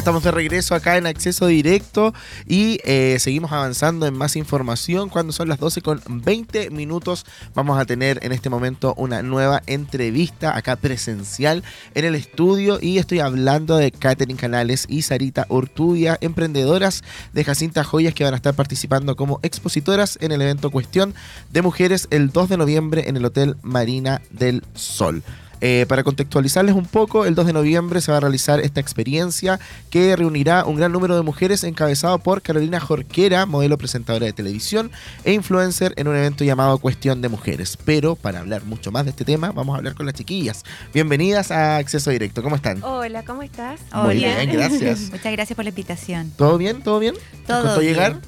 estamos 0.00 0.24
de 0.24 0.30
regreso 0.30 0.74
acá 0.74 0.96
en 0.96 1.06
acceso 1.06 1.46
directo 1.46 2.14
y 2.48 2.80
eh, 2.84 3.18
seguimos 3.20 3.52
avanzando 3.52 4.06
en 4.06 4.16
más 4.16 4.34
información. 4.34 5.10
Cuando 5.10 5.30
son 5.30 5.50
las 5.50 5.58
12 5.58 5.82
con 5.82 6.00
20 6.06 6.70
minutos 6.70 7.26
vamos 7.54 7.78
a 7.78 7.84
tener 7.84 8.18
en 8.22 8.32
este 8.32 8.48
momento 8.48 8.94
una 8.96 9.22
nueva 9.22 9.62
entrevista 9.66 10.56
acá 10.56 10.76
presencial 10.76 11.62
en 11.94 12.06
el 12.06 12.14
estudio 12.14 12.78
y 12.80 12.96
estoy 12.96 13.20
hablando 13.20 13.76
de 13.76 13.92
Catherine 13.92 14.40
Canales 14.40 14.86
y 14.88 15.02
Sarita 15.02 15.44
Ortubia, 15.50 16.16
emprendedoras 16.22 17.04
de 17.34 17.44
Jacinta 17.44 17.84
Joyas 17.84 18.14
que 18.14 18.24
van 18.24 18.32
a 18.32 18.36
estar 18.38 18.54
participando 18.54 19.16
como 19.16 19.38
expositoras 19.42 20.16
en 20.22 20.32
el 20.32 20.40
evento 20.40 20.70
Cuestión 20.70 21.14
de 21.50 21.60
Mujeres 21.60 22.08
el 22.10 22.30
2 22.30 22.48
de 22.48 22.56
noviembre 22.56 23.04
en 23.06 23.18
el 23.18 23.24
Hotel 23.26 23.56
Marina 23.60 24.22
del 24.30 24.64
Sol. 24.72 25.22
Eh, 25.62 25.84
para 25.88 26.02
contextualizarles 26.04 26.74
un 26.74 26.86
poco, 26.86 27.26
el 27.26 27.34
2 27.34 27.46
de 27.46 27.52
noviembre 27.52 28.00
se 28.00 28.10
va 28.10 28.16
a 28.16 28.20
realizar 28.20 28.60
esta 28.60 28.80
experiencia 28.80 29.60
que 29.90 30.16
reunirá 30.16 30.64
un 30.64 30.76
gran 30.76 30.90
número 30.92 31.16
de 31.16 31.22
mujeres 31.22 31.64
encabezado 31.64 32.18
por 32.18 32.40
Carolina 32.42 32.80
Jorquera, 32.80 33.44
modelo 33.46 33.76
presentadora 33.76 34.24
de 34.26 34.32
televisión 34.32 34.90
e 35.24 35.32
influencer 35.32 35.92
en 35.96 36.08
un 36.08 36.16
evento 36.16 36.44
llamado 36.44 36.78
Cuestión 36.78 37.20
de 37.20 37.28
Mujeres. 37.28 37.76
Pero 37.84 38.16
para 38.16 38.40
hablar 38.40 38.64
mucho 38.64 38.90
más 38.90 39.04
de 39.04 39.10
este 39.10 39.24
tema, 39.24 39.52
vamos 39.52 39.74
a 39.74 39.78
hablar 39.78 39.94
con 39.94 40.06
las 40.06 40.14
chiquillas. 40.14 40.64
Bienvenidas 40.94 41.50
a 41.50 41.76
Acceso 41.76 42.10
Directo, 42.10 42.42
¿cómo 42.42 42.56
están? 42.56 42.82
Hola, 42.82 43.24
¿cómo 43.24 43.42
estás? 43.42 43.80
Muy 43.92 44.16
bien, 44.16 44.50
gracias. 44.52 45.00
Muchas 45.10 45.32
gracias 45.32 45.54
por 45.56 45.64
la 45.64 45.68
invitación. 45.70 46.32
¿Todo 46.36 46.56
bien? 46.58 46.82
¿Todo 46.82 46.98
bien? 47.00 47.14
Todo 47.46 47.62
¿Costó 47.64 47.80
bien. 47.80 47.92
llegar? 47.94 48.20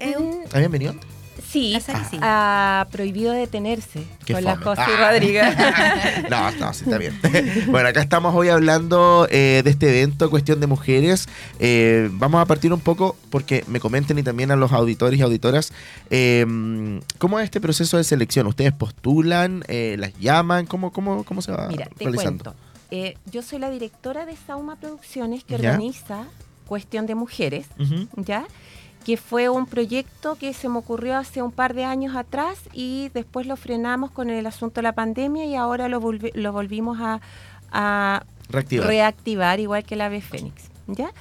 Eh, 0.00 0.14
un- 0.18 0.40
¿Habían 0.52 0.72
venido? 0.72 0.94
Sí, 1.54 1.72
La 1.86 2.08
ah, 2.22 2.86
prohibido 2.90 3.32
detenerse 3.32 4.04
Qué 4.24 4.32
con 4.34 4.42
la 4.42 4.54
fome. 4.56 4.64
José 4.64 4.82
Ah. 4.98 5.10
Rodríguez. 5.12 5.56
no, 6.30 6.50
no, 6.50 6.72
sí 6.74 6.82
está 6.84 6.98
bien. 6.98 7.16
bueno, 7.70 7.88
acá 7.88 8.00
estamos 8.00 8.34
hoy 8.34 8.48
hablando 8.48 9.28
eh, 9.30 9.62
de 9.64 9.70
este 9.70 9.88
evento, 9.88 10.30
Cuestión 10.30 10.58
de 10.58 10.66
Mujeres. 10.66 11.28
Eh, 11.60 12.08
vamos 12.12 12.40
a 12.40 12.46
partir 12.46 12.72
un 12.72 12.80
poco 12.80 13.16
porque 13.30 13.62
me 13.68 13.78
comenten 13.78 14.18
y 14.18 14.24
también 14.24 14.50
a 14.50 14.56
los 14.56 14.72
auditores 14.72 15.18
y 15.20 15.22
auditoras, 15.22 15.72
eh, 16.10 16.44
¿cómo 17.18 17.38
es 17.38 17.44
este 17.44 17.60
proceso 17.60 17.98
de 17.98 18.04
selección? 18.04 18.48
¿Ustedes 18.48 18.72
postulan, 18.72 19.62
eh, 19.68 19.94
las 19.98 20.12
llaman? 20.18 20.66
¿Cómo, 20.66 20.92
cómo, 20.92 21.22
cómo 21.22 21.40
se 21.40 21.52
va 21.52 21.68
Mira, 21.68 21.86
te 21.96 22.04
realizando? 22.04 22.44
cuento. 22.52 22.54
Eh, 22.90 23.16
yo 23.30 23.42
soy 23.42 23.60
la 23.60 23.70
directora 23.70 24.26
de 24.26 24.34
Sauma 24.46 24.74
Producciones 24.76 25.44
que 25.44 25.56
Ya. 25.58 25.70
organiza 25.70 26.24
Cuestión 26.66 27.06
de 27.06 27.14
Mujeres. 27.14 27.66
¿ya? 28.16 28.44
Que 29.04 29.16
fue 29.16 29.48
un 29.48 29.66
proyecto 29.66 30.36
que 30.36 30.52
se 30.54 30.68
me 30.68 30.78
ocurrió 30.78 31.16
hace 31.18 31.42
un 31.42 31.52
par 31.52 31.74
de 31.74 31.84
años 31.84 32.16
atrás 32.16 32.58
y 32.72 33.10
después 33.14 33.46
lo 33.46 33.56
frenamos 33.56 34.10
con 34.10 34.30
el 34.30 34.46
asunto 34.46 34.76
de 34.80 34.82
la 34.82 34.94
pandemia 34.94 35.44
y 35.44 35.54
ahora 35.56 35.88
lo, 35.88 36.00
volvi- 36.00 36.32
lo 36.34 36.52
volvimos 36.52 36.98
a, 37.00 37.20
a 37.70 38.24
Reactivar. 38.48 38.86
reactivar 38.88 39.60
igual 39.60 39.84
que 39.84 39.96
la 39.96 40.06
ave 40.06 40.20
Fénix, 40.20 40.70
¿ya? 40.86 41.12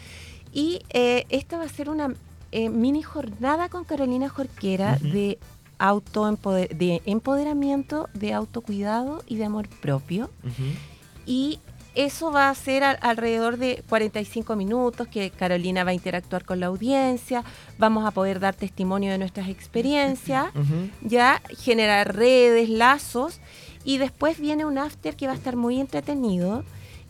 Y 0.54 0.82
eh, 0.92 1.26
esta 1.30 1.58
va 1.58 1.64
a 1.66 1.70
ser 1.70 1.90
una 1.90 2.14
eh, 2.52 2.70
mini 2.70 3.02
jornada 3.02 3.68
con 3.70 3.84
Carolina 3.84 4.30
Jorquera 4.30 4.98
de 5.02 5.38
autoempoder 5.80 6.76
de 6.78 7.02
empoderamiento, 7.06 8.08
de 8.14 8.34
autocuidado 8.34 9.24
y 9.28 9.36
de 9.38 9.46
amor 9.46 9.68
propio. 9.68 10.30
Y 11.26 11.60
eso 11.96 12.32
va 12.32 12.50
a 12.50 12.56
ser 12.56 12.84
al- 12.84 12.98
alrededor 13.02 13.58
de 13.58 13.84
45 13.90 14.56
minutos 14.56 15.08
que 15.08 15.30
Carolina 15.30 15.84
va 15.84 15.92
a 15.92 15.94
interactuar 15.94 16.44
con 16.46 16.60
la 16.60 16.68
audiencia, 16.68 17.44
vamos 17.78 18.06
a 18.06 18.12
poder 18.12 18.40
dar 18.40 18.56
testimonio 18.56 19.12
de 19.12 19.18
nuestras 19.18 19.48
experiencias, 19.50 20.48
ya 21.02 21.42
generar 21.60 22.16
redes, 22.16 22.70
lazos 22.70 23.40
y 23.86 23.98
después 23.98 24.40
viene 24.40 24.66
un 24.66 24.78
after 24.78 25.16
que 25.16 25.28
va 25.28 25.34
a 25.34 25.36
estar 25.36 25.56
muy 25.56 25.80
entretenido 25.80 26.64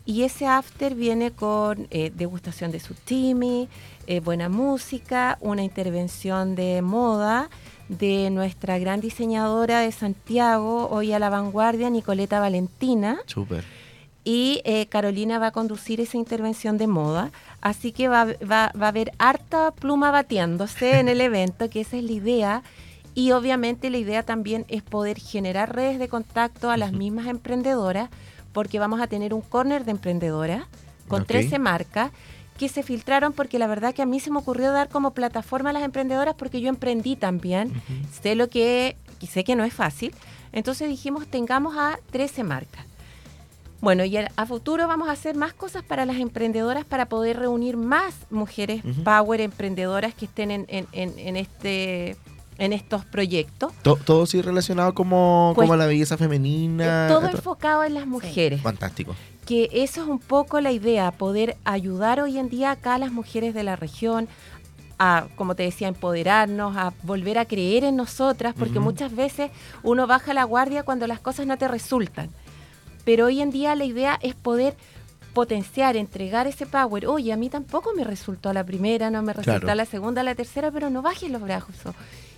y 0.05 0.23
ese 0.23 0.47
after 0.47 0.95
viene 0.95 1.31
con 1.31 1.87
eh, 1.89 2.11
degustación 2.13 2.71
de 2.71 2.81
sutimi, 2.81 3.69
eh, 4.05 4.19
buena 4.19 4.49
música, 4.49 5.37
una 5.39 5.63
intervención 5.63 6.55
de 6.55 6.81
moda 6.81 7.49
de 7.87 8.29
nuestra 8.29 8.77
gran 8.79 8.99
diseñadora 8.99 9.79
de 9.79 9.91
Santiago, 9.93 10.89
hoy 10.89 11.13
a 11.13 11.19
la 11.19 11.29
vanguardia, 11.29 11.89
Nicoleta 11.89 12.39
Valentina. 12.41 13.19
Súper. 13.27 13.63
Y 14.23 14.61
eh, 14.63 14.85
Carolina 14.87 15.37
va 15.39 15.47
a 15.47 15.51
conducir 15.51 15.99
esa 15.99 16.17
intervención 16.17 16.77
de 16.77 16.87
moda, 16.87 17.31
así 17.61 17.91
que 17.91 18.07
va, 18.07 18.25
va- 18.25 18.71
va 18.79 18.85
a 18.85 18.87
haber 18.87 19.11
harta 19.17 19.71
pluma 19.71 20.11
batiéndose 20.11 20.99
en 20.99 21.09
el 21.09 21.19
evento, 21.21 21.69
que 21.69 21.81
esa 21.81 21.97
es 21.97 22.03
la 22.03 22.11
idea, 22.13 22.63
y 23.15 23.31
obviamente 23.31 23.89
la 23.89 23.97
idea 23.97 24.23
también 24.23 24.65
es 24.69 24.81
poder 24.81 25.19
generar 25.19 25.75
redes 25.75 25.99
de 25.99 26.07
contacto 26.07 26.71
a 26.71 26.77
las 26.77 26.93
mismas 26.93 27.27
emprendedoras, 27.27 28.09
porque 28.53 28.79
vamos 28.79 29.01
a 29.01 29.07
tener 29.07 29.33
un 29.33 29.41
corner 29.41 29.83
de 29.85 29.91
emprendedoras 29.91 30.65
con 31.07 31.21
Ok. 31.23 31.27
13 31.27 31.59
marcas 31.59 32.11
que 32.57 32.69
se 32.69 32.81
filtraron 32.83 33.33
porque 33.33 33.57
la 33.59 33.67
verdad 33.67 33.93
que 33.95 34.03
a 34.03 34.05
mí 34.05 34.19
se 34.19 34.29
me 34.31 34.37
ocurrió 34.37 34.71
dar 34.71 34.87
como 34.87 35.11
plataforma 35.11 35.71
a 35.71 35.73
las 35.73 35.83
emprendedoras 35.83 36.35
porque 36.35 36.61
yo 36.61 36.69
emprendí 36.69 37.15
también, 37.15 37.73
sé 38.21 38.35
lo 38.35 38.47
que, 38.47 38.95
y 39.19 39.27
sé 39.27 39.43
que 39.43 39.55
no 39.55 39.63
es 39.63 39.73
fácil, 39.73 40.13
entonces 40.51 40.87
dijimos 40.87 41.27
tengamos 41.27 41.75
a 41.77 41.99
13 42.11 42.43
marcas. 42.43 42.85
Bueno, 43.83 44.05
y 44.05 44.15
a, 44.15 44.31
a 44.37 44.45
futuro 44.45 44.87
vamos 44.87 45.09
a 45.09 45.11
hacer 45.11 45.35
más 45.35 45.51
cosas 45.53 45.83
para 45.83 46.05
las 46.05 46.15
emprendedoras 46.15 46.85
para 46.85 47.07
poder 47.09 47.37
reunir 47.37 47.75
más 47.75 48.13
mujeres 48.31 48.81
power 49.03 49.41
emprendedoras 49.41 50.13
que 50.13 50.25
estén 50.25 50.51
en, 50.51 50.65
en- 50.69 50.87
en- 50.93 51.19
en 51.19 51.35
este 51.35 52.15
en 52.59 52.71
estos 52.71 53.03
proyectos. 53.03 53.73
To- 53.81 53.95
Todo 53.97 54.25
sí 54.27 54.39
relacionado 54.41 54.93
como, 54.93 55.53
como 55.55 55.67
Pues- 55.67 55.79
la 55.79 55.87
belleza 55.87 56.17
femenina. 56.17 57.07
Eh, 57.07 57.09
Todo 57.09 57.27
enfocado 57.27 57.83
en 57.83 57.93
las 57.95 58.05
mujeres. 58.07 58.61
Fantástico. 58.61 59.15
que 59.45 59.67
eso 59.73 60.01
es 60.03 60.07
un 60.07 60.19
poco 60.19 60.61
la 60.61 60.71
idea, 60.71 61.11
poder 61.11 61.57
ayudar 61.65 62.21
hoy 62.21 62.37
en 62.37 62.47
día 62.47 62.71
acá 62.71 62.93
a 62.95 62.97
las 62.97 63.11
mujeres 63.11 63.53
de 63.53 63.63
la 63.63 63.75
región 63.75 64.29
a, 64.99 65.25
como 65.35 65.55
te 65.55 65.63
decía, 65.63 65.89
empoderarnos, 65.89 66.77
a 66.77 66.93
volver 67.03 67.37
a 67.37 67.43
creer 67.43 67.83
en 67.83 67.97
nosotras, 67.97 68.55
porque 68.57 68.79
muchas 68.79 69.13
veces 69.13 69.51
uno 69.81 70.07
baja 70.07 70.33
la 70.33 70.45
guardia 70.45 70.83
cuando 70.83 71.07
las 71.07 71.19
cosas 71.19 71.45
no 71.45 71.57
te 71.57 71.67
resultan. 71.67 72.29
Pero 73.05 73.25
hoy 73.25 73.41
en 73.41 73.51
día 73.51 73.75
la 73.75 73.85
idea 73.85 74.17
es 74.21 74.35
poder 74.35 74.75
potenciar, 75.33 75.95
entregar 75.97 76.47
ese 76.47 76.65
power. 76.65 77.07
Oye, 77.07 77.33
a 77.33 77.37
mí 77.37 77.49
tampoco 77.49 77.91
me 77.95 78.03
resultó 78.03 78.53
la 78.53 78.63
primera, 78.63 79.09
no 79.09 79.21
me 79.23 79.33
resultó 79.33 79.61
Claro. 79.61 79.75
la 79.75 79.85
segunda, 79.85 80.23
la 80.23 80.35
tercera, 80.35 80.71
pero 80.71 80.89
no 80.89 81.01
bajes 81.01 81.29
los 81.31 81.41
brazos. 81.41 81.75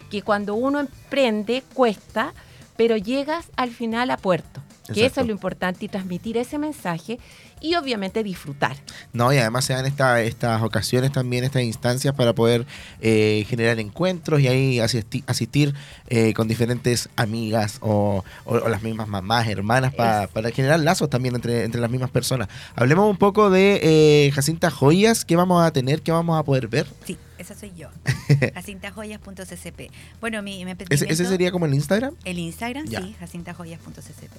Que 0.09 0.21
cuando 0.21 0.55
uno 0.55 0.79
emprende 0.79 1.63
cuesta, 1.73 2.33
pero 2.77 2.95
llegas 2.97 3.47
al 3.57 3.71
final 3.71 4.11
a 4.11 4.17
puerto. 4.17 4.61
Que 4.93 5.05
eso 5.05 5.21
es 5.21 5.27
lo 5.27 5.33
importante 5.33 5.85
y 5.85 5.87
transmitir 5.87 6.37
ese 6.37 6.57
mensaje 6.59 7.19
y 7.59 7.75
obviamente 7.75 8.23
disfrutar. 8.23 8.75
No, 9.13 9.33
y 9.33 9.37
además 9.37 9.65
se 9.65 9.73
dan 9.73 9.85
esta- 9.85 10.21
estas 10.21 10.61
ocasiones 10.61 11.11
también, 11.11 11.43
estas 11.43 11.63
instancias 11.63 12.13
para 12.13 12.33
poder 12.33 12.65
eh, 13.01 13.45
generar 13.49 13.79
encuentros 13.79 14.41
y 14.41 14.47
ahí 14.47 14.77
asisti- 14.79 15.23
asistir 15.27 15.73
eh, 16.09 16.33
con 16.33 16.47
diferentes 16.47 17.09
amigas 17.15 17.77
o, 17.81 18.23
o- 18.45 18.55
o 18.55 18.69
las 18.69 18.83
mismas 18.83 19.07
mamás, 19.07 19.47
hermanas, 19.47 19.93
pa- 19.93 20.27
para 20.27 20.51
generar 20.51 20.79
lazos 20.79 21.09
también 21.09 21.35
entre, 21.35 21.63
entre 21.63 21.81
las 21.81 21.89
mismas 21.89 22.11
personas. 22.11 22.47
Hablemos 22.75 23.09
un 23.09 23.17
poco 23.17 23.49
de 23.49 23.79
eh, 23.81 24.31
Jacinta 24.31 24.69
Joyas, 24.69 25.25
¿qué 25.25 25.35
vamos 25.35 25.65
a 25.65 25.71
tener, 25.71 26.01
qué 26.03 26.11
vamos 26.11 26.37
a 26.39 26.43
poder 26.43 26.67
ver? 26.67 26.85
Sí, 27.05 27.17
esa 27.37 27.55
soy 27.55 27.73
yo. 27.75 27.89
jacintajoyas.ccp. 28.53 29.91
Bueno, 30.21 30.41
mi, 30.41 30.63
mi 30.65 30.73
¿Ese, 30.89 31.15
sería 31.25 31.51
como 31.51 31.65
el 31.65 31.73
Instagram? 31.73 32.15
El 32.23 32.39
Instagram, 32.39 32.85
Ya. 32.87 33.01
sí, 33.01 33.15
jacintajoyas.ccp. 33.19 34.33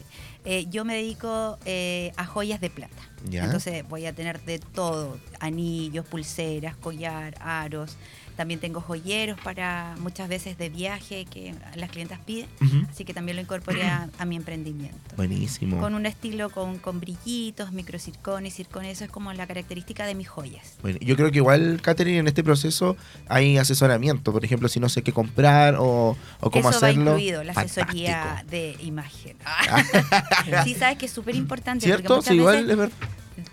Eh, 0.45 0.67
yo 0.71 0.85
me 0.85 0.95
dedico 0.95 1.59
eh, 1.65 2.13
a 2.17 2.25
joyas 2.27 2.61
de 2.61 2.71
plata. 2.71 2.95
Ya. 3.29 3.45
Entonces 3.45 3.87
voy 3.89 4.07
a 4.07 4.13
tener 4.15 4.41
de 4.45 4.59
todo, 4.59 5.19
anillos, 5.41 6.05
pulseras, 6.07 6.77
collar, 6.77 7.35
aros. 7.41 7.97
También 8.37 8.61
tengo 8.61 8.83
joyeros 8.83 9.41
para 9.41 9.95
muchas 9.99 10.29
veces 10.29 10.59
de 10.59 10.69
viaje 10.69 11.25
que 11.25 11.55
las 11.75 11.89
clientas 11.91 12.19
piden. 12.27 12.47
Así 12.91 13.07
que 13.07 13.15
también 13.15 13.37
lo 13.37 13.41
incorporé 13.43 13.85
a, 13.85 14.11
a 14.19 14.27
mi 14.27 14.37
emprendimiento. 14.37 14.99
Buenísimo. 15.17 15.81
Con 15.81 15.95
un 15.95 16.05
estilo 16.05 16.51
con, 16.51 16.77
con 16.79 17.01
brillitos, 17.01 17.73
microcircones, 17.73 18.53
circones. 18.53 18.93
Eso 18.93 19.05
es 19.05 19.11
como 19.11 19.33
la 19.33 19.47
característica 19.47 20.05
de 20.05 20.15
mis 20.15 20.29
joyas. 20.29 20.75
Bueno, 20.83 20.99
yo 21.01 21.17
creo 21.17 21.31
que 21.31 21.39
igual, 21.39 21.81
Katherine, 21.83 22.19
en 22.19 22.29
este 22.29 22.45
proceso 22.45 22.99
hay 23.27 23.57
asesoramiento. 23.57 24.33
Por 24.35 24.45
ejemplo, 24.45 24.69
si 24.69 24.81
no 24.81 24.91
sé 24.91 25.01
qué 25.01 25.15
comprar 25.15 25.77
o, 25.79 26.15
o 26.41 26.51
cómo 26.51 26.69
Eso 26.69 26.77
hacerlo. 26.85 27.13
va 27.13 27.17
incluido, 27.17 27.43
la 27.43 27.53
asesoría 27.53 28.45
de 28.51 28.77
imagen. 28.83 29.39
sí, 30.65 30.75
sabes 30.75 30.99
que 30.99 31.07
es 31.07 31.13
súper 31.13 31.35
importante. 31.37 31.87
¿Cierto? 31.87 32.17
Porque 32.17 32.31
Sí, 32.31 32.37
igual 32.37 32.57
veces 32.57 32.71
es 32.71 32.77
verdad. 32.77 32.97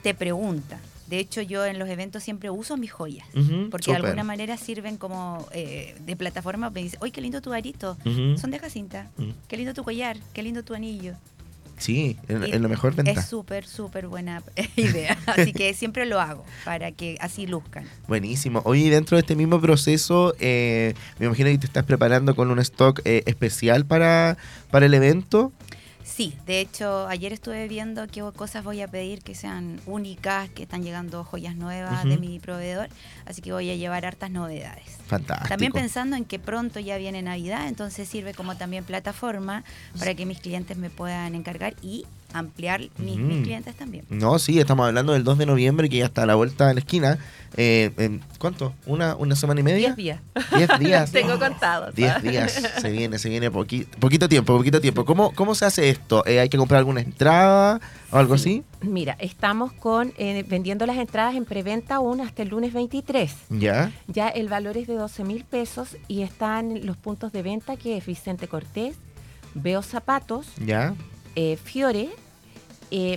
Te 0.04 0.14
preguntan. 0.14 0.80
De 1.08 1.20
hecho, 1.20 1.42
yo 1.42 1.66
en 1.66 1.80
los 1.80 1.90
eventos 1.90 2.24
siempre 2.24 2.50
uso 2.50 2.78
mis 2.78 2.92
joyas. 2.92 3.28
Porque 3.70 3.92
de 3.92 3.98
alguna 3.98 4.24
manera 4.24 4.58
sirven 4.58 4.98
como 4.98 5.48
eh, 5.52 5.96
de 6.06 6.16
plataforma. 6.16 6.70
Me 6.70 6.84
dicen, 6.84 7.00
¡Uy, 7.02 7.12
qué 7.12 7.22
lindo 7.22 7.42
tu 7.42 7.54
arito! 7.54 7.98
Ujú. 8.06 8.38
Son 8.38 8.52
de 8.52 8.60
Jacinta. 8.60 9.10
Qué 9.48 9.58
lindo 9.58 9.74
tu 9.74 9.84
collar. 9.84 10.18
Qué 10.34 10.44
lindo 10.44 10.64
tu 10.64 10.74
anillo. 10.74 11.14
Sí, 11.78 12.18
en 12.30 12.62
lo 12.62 12.70
mejor 12.70 12.96
venta. 12.96 13.12
Es 13.12 13.26
súper, 13.26 13.66
súper 13.66 14.08
buena 14.08 14.42
idea. 14.76 15.18
Así 15.26 15.54
que 15.54 15.74
siempre 15.74 16.06
lo 16.06 16.20
hago 16.22 16.46
para 16.64 16.92
que 16.92 17.18
así 17.20 17.48
luzcan. 17.48 17.86
Buenísimo. 18.08 18.62
Oye, 18.66 18.84
y 18.84 18.90
dentro 18.90 19.18
de 19.18 19.22
este 19.22 19.36
mismo 19.36 19.60
proceso, 19.60 20.34
eh, 20.40 20.94
me 21.20 21.26
imagino 21.26 21.50
que 21.50 21.58
te 21.58 21.66
estás 21.66 21.84
preparando 21.84 22.36
con 22.36 22.52
un 22.52 22.60
stock 22.60 23.02
eh, 23.06 23.24
especial 23.26 23.86
para, 23.86 24.38
para 24.72 24.86
el 24.86 24.94
evento. 24.94 25.52
Sí, 26.04 26.36
de 26.46 26.60
hecho, 26.60 27.08
ayer 27.08 27.32
estuve 27.34 27.68
viendo 27.68 28.06
qué 28.08 28.22
cosas 28.36 28.64
voy 28.64 28.82
a 28.82 28.88
pedir 28.88 29.22
que 29.22 29.36
sean 29.36 29.80
únicas, 29.86 30.50
que 30.50 30.64
están 30.64 30.84
llegando 30.84 31.24
joyas 31.24 31.56
nuevas 31.56 32.04
de 32.04 32.18
mi 32.18 32.40
proveedor, 32.40 32.90
así 33.26 33.42
que 33.42 33.52
voy 33.54 33.70
a 33.70 33.76
llevar 33.76 34.06
hartas 34.06 34.30
novedades. 34.30 34.84
Fantástico. 35.08 35.50
También 35.50 35.72
pensando 35.72 36.16
en 36.16 36.26
que 36.26 36.40
pronto 36.40 36.80
ya 36.80 36.98
viene 36.98 37.22
Navidad, 37.22 37.68
entonces 37.68 38.08
sirve 38.10 38.34
como 38.34 38.58
también 38.58 38.84
plataforma 38.84 39.64
para 39.98 40.14
que 40.14 40.26
mis 40.26 40.40
clientes 40.40 40.78
me 40.78 40.90
puedan 40.90 41.36
encargar 41.36 41.74
y 41.82 42.06
ampliar 42.34 42.82
mis, 42.98 43.18
mis 43.18 43.36
Ujú. 43.36 43.44
clientes 43.44 43.76
también. 43.76 44.06
No, 44.10 44.40
sí, 44.40 44.60
estamos 44.60 44.88
hablando 44.88 45.14
del 45.14 45.24
2 45.24 45.38
de 45.38 45.46
noviembre, 45.46 45.88
que 45.88 45.98
ya 45.98 46.06
está 46.06 46.24
a 46.24 46.26
la 46.26 46.34
vuelta 46.36 46.68
de 46.68 46.74
la 46.74 46.80
esquina. 46.80 47.20
Eh, 47.56 47.92
en- 47.98 48.22
¿Cuánto? 48.40 48.74
¿Una, 48.88 49.16
¿Una 49.16 49.36
semana 49.36 49.60
y 49.60 49.64
media? 49.64 49.94
Diez 49.94 49.96
días. 49.96 50.20
Diez 50.58 50.80
días. 50.80 51.12
Tengo 51.14 51.38
contados. 51.38 51.94
10 51.94 52.24
días. 52.24 52.52
Se 52.82 52.90
viene, 52.90 53.20
se 53.20 53.30
viene 53.30 53.52
poqui- 53.52 53.86
poquito 54.00 54.28
tiempo, 54.28 54.58
poquito 54.58 54.82
tiempo. 54.82 55.06
¿Cómo, 55.06 55.32
cómo 55.36 55.54
se 55.54 55.66
hace 55.66 55.92
esto? 55.94 56.26
Eh, 56.26 56.40
¿Hay 56.40 56.50
que 56.50 56.58
comprar 56.58 56.80
alguna 56.80 57.02
entrada 57.02 57.80
o 58.12 58.18
algo 58.18 58.34
así? 58.34 58.64
Mira, 58.82 59.16
estamos 59.20 59.72
con 59.74 60.14
eh, 60.18 60.44
vendiendo 60.48 60.86
las 60.86 60.98
entradas 60.98 61.36
en 61.36 61.46
preventa 61.46 61.96
aún 61.96 62.22
hasta 62.22 62.42
el 62.44 62.50
lunes 62.50 62.74
23. 62.74 63.34
¿Ya? 63.50 63.92
Ya 64.08 64.28
el 64.28 64.50
valor 64.50 64.78
es 64.78 64.88
de 64.88 64.96
12 64.96 65.24
mil 65.24 65.46
pesos 65.46 65.96
y 66.08 66.22
están 66.22 66.86
los 66.86 66.98
puntos 66.98 67.32
de 67.32 67.42
venta 67.42 67.78
que 67.78 67.98
es 67.98 68.06
Vicente 68.06 68.48
Cortés, 68.48 68.96
Veo 69.54 69.82
Zapatos, 69.82 70.48
¿Ya? 70.58 70.96
eh, 71.36 71.58
Fiore, 71.64 72.10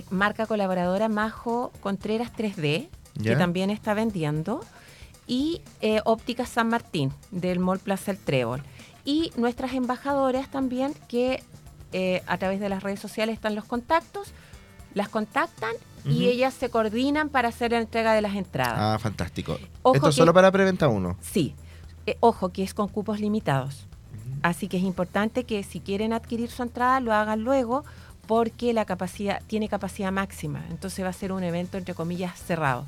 marca 0.09 0.45
colaboradora 0.45 1.09
Majo 1.09 1.71
Contreras 1.81 2.31
3D, 2.35 2.87
¿Ya? 3.15 3.31
que 3.31 3.35
también 3.37 3.69
está 3.69 3.93
vendiendo, 3.93 4.61
y 5.27 5.61
Óptica 6.05 6.45
San 6.45 6.69
Martín 6.69 7.11
del 7.31 7.59
Mall 7.59 7.79
Plaza 7.79 8.11
El 8.11 8.17
Trébol. 8.17 8.63
Y 9.03 9.31
nuestras 9.37 9.73
embajadoras 9.73 10.49
también, 10.49 10.93
que 11.07 11.41
eh, 11.93 12.21
a 12.27 12.37
través 12.37 12.59
de 12.59 12.69
las 12.69 12.83
redes 12.83 12.99
sociales 12.99 13.33
están 13.35 13.55
los 13.55 13.65
contactos, 13.65 14.31
las 14.93 15.09
contactan 15.09 15.71
y 16.05 16.27
ellas 16.27 16.53
se 16.53 16.69
coordinan 16.69 17.27
para 17.29 17.49
hacer 17.49 17.71
la 17.73 17.79
entrega 17.79 18.13
de 18.13 18.21
las 18.21 18.35
entradas. 18.35 18.77
Ah, 18.79 18.97
fantástico. 18.99 19.57
Ojo 19.83 19.95
Esto 19.95 20.09
es 20.09 20.15
que- 20.15 20.19
solo 20.21 20.33
para 20.33 20.51
preventa 20.51 20.87
1. 20.87 21.17
Sí, 21.21 21.53
Eh, 22.09 22.15
ojo 22.21 22.49
que 22.53 22.63
es 22.63 22.73
con 22.73 22.87
cupos 22.87 23.19
limitados. 23.19 23.85
Así 24.41 24.69
que 24.69 24.77
es 24.77 24.83
importante 24.83 25.43
que 25.43 25.61
si 25.63 25.81
quieren 25.81 26.13
adquirir 26.13 26.49
su 26.49 26.63
entrada 26.63 27.01
lo 27.01 27.11
hagan 27.13 27.41
luego 27.41 27.83
porque 28.27 28.71
la 28.71 28.85
capacidad 28.85 29.41
tiene 29.47 29.67
capacidad 29.67 30.11
máxima. 30.13 30.63
Entonces 30.69 31.03
va 31.03 31.09
a 31.09 31.13
ser 31.13 31.33
un 31.33 31.43
evento 31.43 31.77
entre 31.77 31.93
comillas 31.95 32.39
cerrado. 32.39 32.87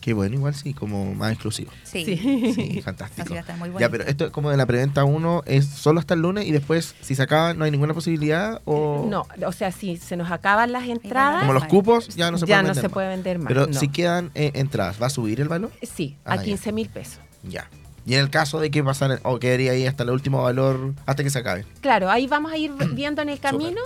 Qué 0.00 0.14
bueno, 0.14 0.34
igual 0.36 0.54
sí, 0.54 0.72
como 0.72 1.14
más 1.14 1.32
exclusivo. 1.32 1.70
Sí, 1.82 2.04
Sí. 2.04 2.52
Sí, 2.54 2.80
fantástico. 2.84 3.34
Estar 3.34 3.56
muy 3.58 3.68
bueno. 3.68 3.80
Ya, 3.80 3.90
pero 3.90 4.04
esto 4.04 4.24
es 4.26 4.30
como 4.30 4.50
de 4.50 4.56
la 4.56 4.64
preventa 4.66 5.04
1 5.04 5.42
es 5.46 5.66
solo 5.66 6.00
hasta 6.00 6.14
el 6.14 6.20
lunes 6.22 6.46
y 6.46 6.52
después, 6.52 6.94
si 7.02 7.14
se 7.14 7.22
acaba, 7.22 7.52
no 7.52 7.64
hay 7.64 7.70
ninguna 7.70 7.92
posibilidad 7.92 8.62
o... 8.64 9.06
No, 9.10 9.26
o 9.46 9.52
sea, 9.52 9.70
si 9.72 9.96
se 9.98 10.16
nos 10.16 10.30
acaban 10.30 10.72
las 10.72 10.88
entradas, 10.88 11.40
Como 11.40 11.52
los 11.52 11.66
cupos, 11.66 12.08
ya 12.16 12.30
no 12.30 12.38
se 12.38 12.46
ya 12.46 12.56
pueden 12.56 12.62
no 12.62 12.68
vender 12.68 12.80
se 12.82 12.88
más. 12.88 12.92
puede 12.94 13.08
vender 13.08 13.38
más. 13.38 13.48
Pero 13.48 13.66
no. 13.66 13.78
si 13.78 13.88
quedan 13.88 14.30
eh, 14.34 14.52
entradas, 14.54 15.00
¿va 15.02 15.06
a 15.08 15.10
subir 15.10 15.40
el 15.40 15.48
valor? 15.48 15.70
Sí, 15.82 16.16
Ah, 16.24 16.32
a 16.32 16.36
ya. 16.36 16.42
15 16.44 16.72
mil 16.72 16.88
pesos. 16.88 17.18
Ya. 17.42 17.68
Y 18.06 18.14
en 18.14 18.20
el 18.20 18.30
caso 18.30 18.58
de 18.58 18.70
que 18.70 18.82
pasara, 18.82 19.20
o 19.24 19.38
quedaría 19.38 19.72
ahí 19.72 19.86
hasta 19.86 20.04
el 20.04 20.10
último 20.10 20.42
valor, 20.42 20.94
hasta 21.04 21.22
que 21.22 21.28
se 21.28 21.38
acabe. 21.40 21.66
Claro, 21.82 22.10
ahí 22.10 22.26
vamos 22.26 22.50
a 22.50 22.56
ir 22.56 22.72
viendo 22.94 23.20
en 23.20 23.28
el 23.28 23.38
camino 23.38 23.82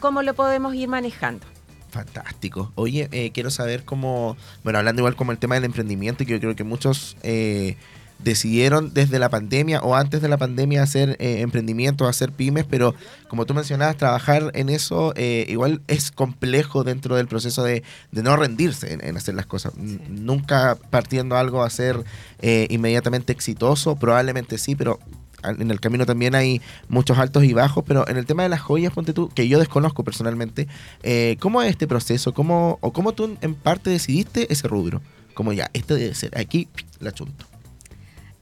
cómo 0.00 0.22
lo 0.22 0.34
podemos 0.34 0.74
ir 0.74 0.88
manejando. 0.88 1.46
Fantástico. 1.92 2.72
Oye, 2.74 3.08
eh, 3.12 3.32
quiero 3.32 3.50
saber 3.50 3.84
cómo, 3.84 4.38
bueno, 4.64 4.78
hablando 4.78 5.00
igual 5.00 5.14
como 5.14 5.30
el 5.30 5.36
tema 5.36 5.56
del 5.56 5.64
emprendimiento, 5.64 6.24
que 6.24 6.32
yo 6.32 6.40
creo 6.40 6.56
que 6.56 6.64
muchos 6.64 7.18
eh, 7.22 7.76
decidieron 8.18 8.94
desde 8.94 9.18
la 9.18 9.28
pandemia 9.28 9.82
o 9.82 9.94
antes 9.94 10.22
de 10.22 10.28
la 10.28 10.38
pandemia 10.38 10.82
hacer 10.82 11.16
eh, 11.18 11.40
emprendimientos, 11.40 12.08
hacer 12.08 12.32
pymes, 12.32 12.64
pero 12.64 12.94
como 13.28 13.44
tú 13.44 13.52
mencionabas, 13.52 13.98
trabajar 13.98 14.50
en 14.54 14.70
eso 14.70 15.12
eh, 15.16 15.44
igual 15.50 15.82
es 15.86 16.10
complejo 16.10 16.82
dentro 16.82 17.16
del 17.16 17.26
proceso 17.26 17.62
de, 17.62 17.82
de 18.10 18.22
no 18.22 18.36
rendirse 18.36 18.94
en, 18.94 19.04
en 19.04 19.18
hacer 19.18 19.34
las 19.34 19.44
cosas. 19.44 19.74
Nunca 19.76 20.78
partiendo 20.88 21.36
algo 21.36 21.62
a 21.62 21.68
ser 21.68 22.04
eh, 22.40 22.68
inmediatamente 22.70 23.34
exitoso, 23.34 23.96
probablemente 23.96 24.56
sí, 24.56 24.76
pero 24.76 24.98
en 25.44 25.70
el 25.70 25.80
camino 25.80 26.06
también 26.06 26.34
hay 26.34 26.60
muchos 26.88 27.18
altos 27.18 27.44
y 27.44 27.52
bajos, 27.52 27.84
pero 27.86 28.08
en 28.08 28.16
el 28.16 28.26
tema 28.26 28.42
de 28.42 28.48
las 28.48 28.60
joyas, 28.60 28.92
ponte 28.92 29.12
tú, 29.12 29.28
que 29.28 29.48
yo 29.48 29.58
desconozco 29.58 30.04
personalmente, 30.04 30.68
eh, 31.02 31.36
¿cómo 31.40 31.62
es 31.62 31.70
este 31.70 31.86
proceso? 31.86 32.34
¿Cómo, 32.34 32.78
¿O 32.80 32.92
cómo 32.92 33.12
tú 33.12 33.36
en 33.40 33.54
parte 33.54 33.90
decidiste 33.90 34.52
ese 34.52 34.68
rubro? 34.68 35.00
Como 35.34 35.52
ya, 35.52 35.70
este 35.72 35.94
debe 35.94 36.14
ser, 36.14 36.36
aquí 36.38 36.68
la 37.00 37.12
chunto. 37.12 37.46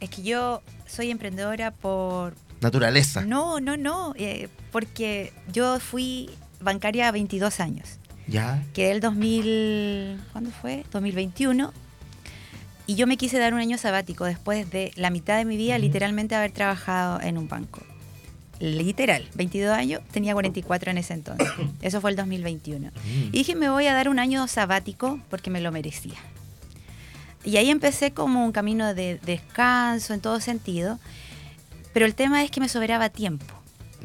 Es 0.00 0.10
que 0.10 0.22
yo 0.22 0.62
soy 0.86 1.10
emprendedora 1.10 1.70
por... 1.70 2.34
Naturaleza. 2.60 3.22
No, 3.22 3.60
no, 3.60 3.76
no, 3.76 4.14
eh, 4.16 4.48
porque 4.70 5.32
yo 5.52 5.80
fui 5.80 6.30
bancaria 6.60 7.08
a 7.08 7.12
22 7.12 7.60
años. 7.60 7.98
Ya. 8.26 8.62
Quedé 8.74 8.92
el 8.92 9.00
2000, 9.00 10.20
¿cuándo 10.32 10.50
fue? 10.50 10.84
2021. 10.92 11.72
Y 12.90 12.96
yo 12.96 13.06
me 13.06 13.16
quise 13.16 13.38
dar 13.38 13.54
un 13.54 13.60
año 13.60 13.78
sabático 13.78 14.24
después 14.24 14.68
de 14.68 14.90
la 14.96 15.10
mitad 15.10 15.38
de 15.38 15.44
mi 15.44 15.56
vida 15.56 15.78
literalmente 15.78 16.34
haber 16.34 16.50
trabajado 16.50 17.20
en 17.20 17.38
un 17.38 17.46
banco. 17.46 17.82
Literal, 18.58 19.28
22 19.34 19.70
años, 19.70 20.00
tenía 20.10 20.32
44 20.32 20.90
en 20.90 20.98
ese 20.98 21.14
entonces. 21.14 21.48
Eso 21.82 22.00
fue 22.00 22.10
el 22.10 22.16
2021. 22.16 22.90
Y 23.28 23.30
dije, 23.30 23.54
me 23.54 23.70
voy 23.70 23.86
a 23.86 23.94
dar 23.94 24.08
un 24.08 24.18
año 24.18 24.44
sabático 24.48 25.20
porque 25.30 25.50
me 25.50 25.60
lo 25.60 25.70
merecía. 25.70 26.18
Y 27.44 27.58
ahí 27.58 27.70
empecé 27.70 28.10
como 28.10 28.44
un 28.44 28.50
camino 28.50 28.92
de 28.92 29.20
descanso 29.24 30.12
en 30.12 30.20
todo 30.20 30.40
sentido. 30.40 30.98
Pero 31.92 32.06
el 32.06 32.16
tema 32.16 32.42
es 32.42 32.50
que 32.50 32.58
me 32.58 32.68
sobraba 32.68 33.08
tiempo 33.08 33.54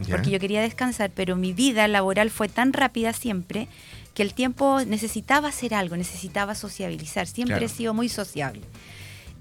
porque 0.10 0.30
yo 0.30 0.40
quería 0.40 0.62
descansar, 0.62 1.12
pero 1.14 1.36
mi 1.36 1.54
vida 1.54 1.88
laboral 1.88 2.30
fue 2.30 2.50
tan 2.50 2.74
rápida 2.74 3.14
siempre 3.14 3.68
que 4.16 4.24
el 4.24 4.34
tiempo 4.34 4.82
necesitaba 4.86 5.50
hacer 5.50 5.76
algo, 5.76 5.96
necesitaba 5.98 6.56
sociabilizar. 6.56 7.28
Siempre 7.28 7.58
Claro. 7.58 7.66
he 7.66 7.70
sido 7.70 7.94
muy 7.94 8.10
sociable. 8.10 8.62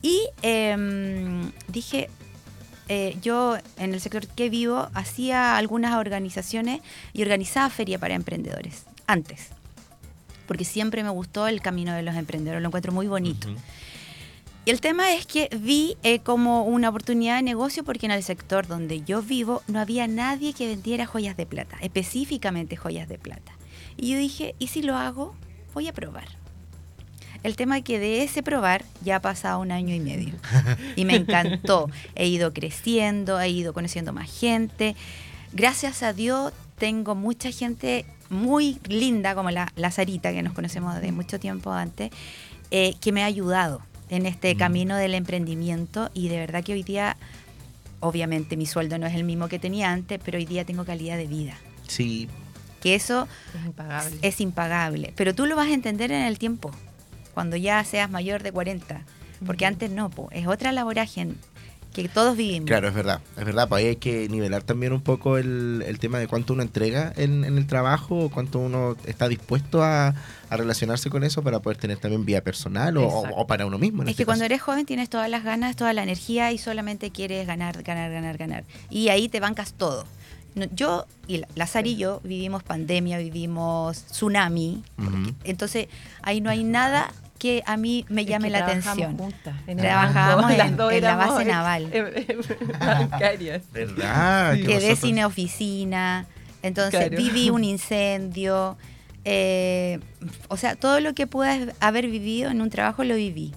Y 0.03 0.21
em, 0.43 1.51
dije, 1.69 2.11
eh, 2.89 3.17
yo 3.23 3.57
en 3.79 3.95
el 3.95 4.01
sector 4.01 4.27
que 4.27 4.51
vivo 4.51 4.91
hacía 4.93 5.57
algunas 5.57 5.95
organizaciones 5.95 6.83
y 7.15 7.23
organizaba 7.23 7.71
feria 7.71 7.99
para 7.99 8.15
emprendedores, 8.15 8.85
antes, 9.07 9.49
porque 10.47 10.67
siempre 10.67 11.03
me 11.03 11.09
gustó 11.11 11.49
el 11.49 11.63
camino 11.63 11.95
de 11.95 12.03
los 12.03 12.17
emprendedores, 12.17 12.61
lo 12.61 12.69
encuentro 12.69 12.93
muy 12.93 13.07
bonito. 13.07 13.49
Y 14.67 14.71
el 14.71 14.81
tema 14.81 15.15
es 15.15 15.25
que 15.25 15.49
vi 15.59 15.97
eh, 16.03 16.19
como 16.19 16.65
una 16.65 16.89
oportunidad 16.89 17.37
de 17.37 17.43
negocio 17.43 17.85
porque 17.85 18.07
en 18.07 18.13
el 18.13 18.23
sector 18.23 18.67
donde 18.67 19.03
yo 19.03 19.23
vivo 19.23 19.63
no 19.69 19.79
había 19.79 20.07
nadie 20.07 20.53
que 20.53 20.67
vendiera 20.67 21.07
joyas 21.07 21.37
de 21.37 21.47
plata, 21.47 21.79
específicamente 21.81 22.77
joyas 22.77 23.09
de 23.09 23.19
plata. 23.19 23.53
Y 23.97 24.13
yo 24.13 24.19
dije, 24.19 24.55
¿y 24.59 24.69
si 24.69 24.83
lo 24.83 24.97
hago? 24.97 25.35
Voy 25.75 25.89
a 25.89 25.93
probar. 25.93 26.29
El 27.43 27.57
tema 27.57 27.79
es 27.79 27.85
que 27.85 27.99
de 27.99 28.23
ese 28.23 28.43
probar 28.43 28.85
ya 29.05 29.17
ha 29.17 29.21
pasado 29.21 29.61
un 29.61 29.71
año 29.71 29.95
y 29.95 30.01
medio. 30.01 30.35
Y 30.97 31.05
me 31.05 31.15
encantó. 31.17 31.91
He 32.15 32.27
ido 32.27 32.53
creciendo, 32.55 33.39
he 33.41 33.51
ido 33.51 33.73
conociendo 33.75 34.13
más 34.13 34.31
gente. 34.31 34.97
Gracias 35.53 36.03
a 36.03 36.13
Dios 36.13 36.53
tengo 36.79 37.15
mucha 37.15 37.51
gente 37.51 38.07
muy 38.31 38.79
linda, 38.89 39.35
como 39.35 39.51
la, 39.51 39.71
la 39.77 39.91
Sarita, 39.91 40.33
que 40.33 40.43
nos 40.43 40.55
conocemos 40.55 40.99
de 41.01 41.13
mucho 41.13 41.39
tiempo 41.39 41.71
antes, 41.73 42.11
eh, 42.71 42.95
que 43.01 43.13
me 43.13 43.23
ha 43.23 43.27
ayudado 43.27 43.83
en 44.09 44.27
este 44.27 44.55
Mm. 44.55 44.59
camino 44.59 44.97
del 44.97 45.15
emprendimiento. 45.15 46.11
Y 46.15 46.29
de 46.29 46.39
verdad 46.39 46.65
que 46.65 46.73
hoy 46.73 46.83
día, 46.83 47.17
obviamente 48.01 48.57
mi 48.57 48.65
sueldo 48.67 48.97
no 48.99 49.07
es 49.07 49.15
el 49.15 49.25
mismo 49.25 49.49
que 49.49 49.59
tenía 49.59 49.93
antes, 49.93 50.19
pero 50.25 50.39
hoy 50.39 50.47
día 50.47 50.65
tengo 50.65 50.85
calidad 50.85 51.17
de 51.19 51.27
vida. 51.27 51.57
Sí, 51.87 52.29
Que 52.85 52.95
eso 52.95 53.27
Es 53.59 53.67
impagable. 53.67 54.17
es 54.23 54.41
impagable. 54.41 55.13
Pero 55.17 55.35
tú 55.35 55.47
lo 55.47 55.57
vas 55.57 55.67
a 55.69 55.75
entender 55.75 56.13
en 56.13 56.23
el 56.23 56.39
tiempo, 56.39 56.71
cuando 57.35 57.57
ya 57.57 57.83
seas 57.83 58.09
mayor 58.11 58.45
de 58.45 58.53
40. 58.53 59.01
Porque 59.45 59.67
antes 59.67 59.91
no, 59.91 60.09
po, 60.11 60.29
es 60.31 60.47
otra 60.47 60.71
laboraje 60.71 61.27
que 61.93 62.09
todos 62.09 62.37
vivimos. 62.37 62.67
claro, 62.67 62.89
es 62.89 62.95
verdad. 62.95 63.21
Es 63.39 63.45
verdad, 63.45 63.69
pues 63.69 63.83
ahí 63.83 63.89
hay 63.91 63.97
que 63.97 64.29
nivelar 64.29 64.63
también 64.65 64.93
un 64.93 65.01
poco 65.01 65.39
el, 65.39 65.85
el 65.87 65.99
tema 65.99 66.19
de 66.19 66.27
cuánto 66.27 66.53
uno 66.53 66.63
entrega 66.63 67.13
en, 67.17 67.45
en 67.45 67.57
el 67.57 67.67
trabajo, 67.69 68.19
o 68.25 68.31
cuánto 68.31 68.59
uno 68.59 68.97
está 69.07 69.29
dispuesto 69.29 69.83
a, 69.83 70.09
a 70.51 70.57
relacionarse 70.57 71.09
con 71.09 71.23
eso 71.25 71.43
para 71.43 71.61
poder 71.61 71.77
tener 71.79 71.99
también 71.99 72.25
vida 72.25 72.41
personal 72.41 72.97
o, 72.97 73.07
o- 73.07 73.19
Exacto. 73.21 73.37
o 73.41 73.47
para 73.47 73.65
uno 73.67 73.79
mismo. 73.79 74.03
en 74.03 74.09
Es 74.09 74.13
este 74.13 74.23
que 74.23 74.27
cuando 74.27 74.45
eres 74.45 74.61
joven 74.61 74.87
tienes 74.87 75.09
todas 75.09 75.31
las 75.31 75.45
ganas, 75.45 75.77
toda 75.77 75.93
la 75.93 76.03
energía 76.03 76.51
y 76.53 76.59
solamente 76.59 77.11
quieres 77.13 77.47
ganar, 77.47 77.83
ganar, 77.83 78.11
ganar, 78.13 78.37
ganar. 78.39 78.65
Y 78.91 79.09
ahí 79.09 79.29
te 79.29 79.39
bancas 79.41 79.73
todo. 79.75 80.05
No, 80.55 80.67
Yo 80.73 81.07
y 81.27 81.39
la- 81.39 81.49
la 81.57 81.67
Sari 81.67 81.93
y 81.93 81.97
yo 81.97 82.21
vivimos 82.25 82.63
pandemia, 82.63 83.19
vivimos 83.19 84.05
tsunami. 84.05 84.83
Entonces 85.45 85.89
ahí 86.23 86.41
no 86.41 86.49
hay 86.51 86.63
nada 86.65 87.11
que 87.39 87.63
a 87.67 87.77
mí 87.77 88.07
me 88.09 88.23
Es 88.23 88.29
llame 88.29 88.47
que 88.49 88.53
la 88.53 88.59
atención. 88.67 89.17
juntas 89.19 89.55
en 89.67 89.79
Trabajábamos 89.79 90.57
banco, 90.57 90.91
en- 90.91 91.03
la 91.03 91.17
base 91.17 91.45
naval. 91.45 91.91
bancarias. 92.81 93.63
¿Verdad? 93.73 94.55
Sí. 94.55 94.61
Que 94.61 94.67
Quedé 94.67 94.75
vosotros- 94.77 94.99
sin 95.01 95.25
oficina, 95.25 96.27
entonces 96.63 97.09
Claro. 97.09 97.17
viví 97.17 97.51
un 97.51 97.65
incendio. 97.65 98.77
eh, 99.27 100.01
o 100.49 100.57
sea, 100.59 100.77
todo 100.77 101.01
lo 101.01 101.15
que 101.15 101.27
puedas 101.27 101.75
haber 101.81 102.09
vivido 102.09 102.51
en 102.51 102.61
un 102.61 102.69
trabajo 102.71 103.05
lo 103.05 103.15
viví. 103.17 103.55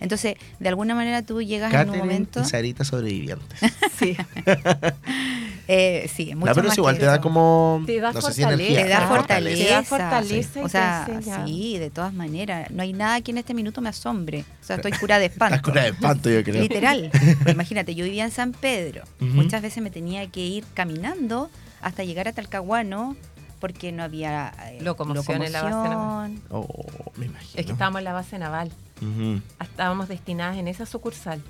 Entonces, 0.00 0.36
de 0.60 0.68
alguna 0.70 0.94
manera 0.94 1.20
tú 1.22 1.42
llegas 1.42 1.70
en 1.74 1.78
un 1.80 1.84
Catherine 1.84 2.04
momento. 2.06 2.40
y 2.40 2.44
Sarita 2.46 2.84
sobrevivientes. 2.84 3.60
Sí. 3.98 4.16
Eh, 5.72 6.10
sí, 6.12 6.34
mucho 6.34 6.46
No, 6.46 6.54
pero 6.56 6.66
más 6.68 6.78
igual 6.78 6.94
que 6.96 7.00
te 7.00 7.06
da 7.06 7.20
como. 7.20 7.82
Te 7.86 8.00
da 8.00 8.12
no 8.12 8.20
sé 8.20 8.32
si 8.32 8.42
fortaleza. 8.42 8.64
energía. 8.64 8.82
Te 8.82 8.88
da 8.88 9.04
Ah, 9.04 9.08
fortaleza. 9.08 9.64
te 9.64 9.70
da 9.70 9.82
fortaleza 9.84 10.60
y 10.60 10.64
O 10.64 10.68
sea, 10.68 11.44
sí, 11.46 11.78
de 11.78 11.90
todas 11.90 12.12
maneras. 12.12 12.70
No 12.72 12.82
hay 12.82 12.92
nada 12.92 13.20
que 13.20 13.30
en 13.30 13.38
este 13.38 13.54
minuto 13.54 13.80
me 13.80 13.88
asombre. 13.88 14.44
O 14.60 14.64
sea, 14.64 14.76
estoy 14.76 14.90
cura 14.92 15.20
de 15.20 15.26
espanto. 15.26 15.54
Estás 15.54 15.70
cura 15.70 15.82
de 15.84 15.88
espanto, 15.90 16.28
yo 16.28 16.42
creo. 16.42 16.60
Literal. 16.60 17.10
Imagínate, 17.46 17.94
yo 17.94 18.04
vivía 18.04 18.24
en 18.24 18.32
San 18.32 18.50
Pedro. 18.50 19.04
Muchas 19.20 19.62
veces 19.62 19.80
me 19.80 19.90
tenía 19.90 20.26
que 20.28 20.40
ir 20.44 20.64
caminando 20.74 21.50
hasta 21.82 22.02
llegar 22.02 22.26
a 22.26 22.32
Talcahuano 22.32 23.16
porque 23.60 23.92
no 23.92 24.02
había 24.02 24.52
eh, 24.72 24.78
Locomoción 24.80 25.42
en 25.42 25.52
la 25.52 25.62
base 25.62 25.74
locomoción. 25.76 26.42
Oh, 26.50 27.12
me 27.16 27.26
imagino. 27.26 27.60
Es 27.60 27.66
que 27.66 27.72
estábamos 27.72 27.98
en 28.00 28.04
la 28.06 28.12
base 28.12 28.38
naval. 28.38 28.72
Ujú. 29.02 29.40
Estábamos 29.62 30.08
destinadas 30.08 30.56
en 30.56 30.66
esa 30.66 30.84
sucursal. 30.84 31.40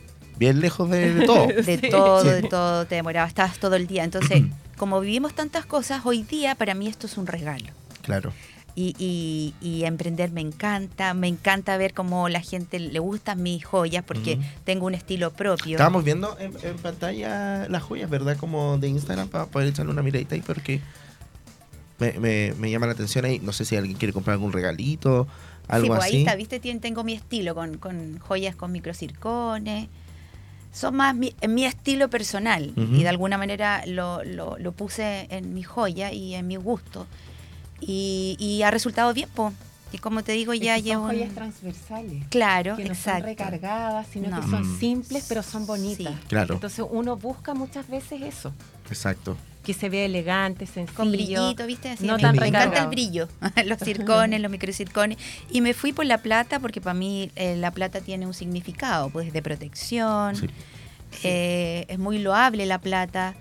Bien 0.40 0.59
lejos 0.61 0.90
de, 0.90 1.14
de 1.14 1.26
todo. 1.26 1.47
De 1.66 1.78
Sí. 1.78 1.90
todo, 1.90 2.23
Sí. 2.25 2.28
de 2.30 2.42
todo, 2.42 2.87
te 2.87 2.97
demoraba, 2.97 3.28
estabas 3.28 3.59
todo 3.59 3.76
el 3.76 3.87
día. 3.87 4.02
Entonces, 4.04 4.42
como 4.78 4.99
vivimos 5.00 5.35
tantas 5.35 5.66
cosas, 5.66 6.00
hoy 6.04 6.23
día 6.25 6.54
para 6.56 6.75
mí 6.75 6.88
esto 6.88 7.06
es 7.06 7.16
un 7.18 7.26
regalo. 7.28 7.66
claro. 8.02 8.32
Y, 8.76 8.94
y- 8.99 9.52
y 9.61 9.85
emprender 9.85 10.30
me 10.30 10.40
encanta, 10.40 11.12
me 11.12 11.26
encanta 11.26 11.76
ver 11.76 11.92
cómo 11.92 12.28
la 12.28 12.40
gente 12.40 12.78
le 12.78 12.99
gustan 13.00 13.42
mis 13.42 13.64
joyas 13.64 14.04
porque 14.06 14.38
tengo 14.64 14.87
un 14.87 14.94
estilo 14.94 15.32
propio. 15.32 15.73
Estábamos 15.73 16.04
viendo 16.04 16.38
en, 16.38 16.52
en 16.62 16.76
pantalla 16.78 17.66
las 17.68 17.82
joyas, 17.82 18.09
¿verdad? 18.09 18.37
Como 18.38 18.78
de 18.78 18.88
Instagram 18.88 19.28
para 19.28 19.47
poder 19.47 19.68
echarle 19.68 19.90
una 19.92 20.02
miradita 20.02 20.37
ahí 20.37 20.40
porque 20.40 20.80
me, 21.99 22.12
me- 22.20 22.54
me 22.59 22.70
llama 22.70 22.87
la 22.87 22.92
atención 22.92 23.25
ahí. 23.25 23.40
No 23.40 23.52
sé 23.52 23.64
si 23.64 23.75
alguien 23.76 23.99
quiere 23.99 24.12
comprar 24.14 24.35
algún 24.35 24.52
regalito, 24.52 25.26
algo 25.66 25.87
sí, 25.87 25.88
pues 25.90 26.00
así. 26.04 26.16
ahí 26.16 26.23
está, 26.23 26.37
viste, 26.37 26.61
Tien- 26.62 26.80
tengo 26.80 27.02
mi 27.02 27.12
estilo 27.14 27.56
con, 27.56 27.76
con 27.76 28.18
joyas 28.20 28.54
con 28.54 28.70
microcircones. 28.73 29.88
Son 30.72 30.94
más 30.94 31.14
mi, 31.16 31.34
mi 31.48 31.64
estilo 31.64 32.08
personal 32.08 32.72
Ujú. 32.76 32.94
y 32.94 33.02
de 33.02 33.08
alguna 33.08 33.36
manera 33.38 33.82
lo, 33.86 34.22
lo- 34.24 34.56
lo 34.58 34.72
puse 34.72 35.26
en 35.30 35.52
mi 35.54 35.62
joya 35.62 36.12
y 36.12 36.34
en 36.34 36.46
mi 36.46 36.56
gusto. 36.56 37.06
Y, 37.80 38.36
y 38.38 38.62
ha 38.62 38.70
resultado 38.70 39.12
bien, 39.14 39.28
po. 39.34 39.52
Y 39.92 39.98
como 39.98 40.22
te 40.22 40.32
digo, 40.32 40.54
ya 40.54 40.78
llevo. 40.78 41.06
son 41.08 41.10
un- 41.16 41.20
joyas 41.22 41.34
transversales. 41.34 42.24
Claro, 42.28 42.76
que 42.76 42.84
no 42.84 42.92
exacto. 42.92 43.20
son 43.22 43.26
recargadas, 43.30 44.06
sino 44.12 44.28
No. 44.30 44.40
que 44.40 44.46
son 44.48 44.78
simples, 44.78 45.24
pero 45.28 45.42
son 45.42 45.66
bonitas. 45.66 46.12
Sí. 46.14 46.20
Claro, 46.28 46.54
Entonces 46.54 46.84
uno 46.88 47.16
busca 47.16 47.54
muchas 47.54 47.88
veces 47.88 48.22
eso, 48.22 48.52
exacto. 48.88 49.36
Que 49.64 49.75
se 49.75 49.88
vea 49.88 50.05
elegante, 50.07 50.67
sencillo. 50.67 50.97
con 50.97 51.12
brillito, 51.12 51.67
¿viste? 51.67 51.90
Así, 51.90 52.07
no 52.07 52.17
me, 52.17 52.23
tan 52.23 52.37
me 52.37 52.49
encanta 52.49 52.83
el 52.83 52.88
brillo, 52.88 53.29
los 53.67 53.79
circones, 53.79 54.40
los 54.40 54.50
microcircones. 54.50 55.19
Y 55.50 55.61
me 55.61 55.75
fui 55.75 55.93
por 55.93 56.07
la 56.07 56.19
plata 56.19 56.59
porque 56.61 56.81
para 56.81 56.95
mí 56.95 57.31
eh, 57.37 57.57
la 57.57 57.71
plata 57.71 58.00
tiene 58.00 58.26
un 58.26 58.35
significado, 58.35 59.11
pues 59.11 59.33
de 59.33 59.43
protección. 59.43 60.37
Sí. 60.37 60.47
Eh, 61.25 61.85
es 61.88 61.99
muy 61.99 62.19
loable 62.19 62.67
la 62.67 62.79
plata. 62.79 63.35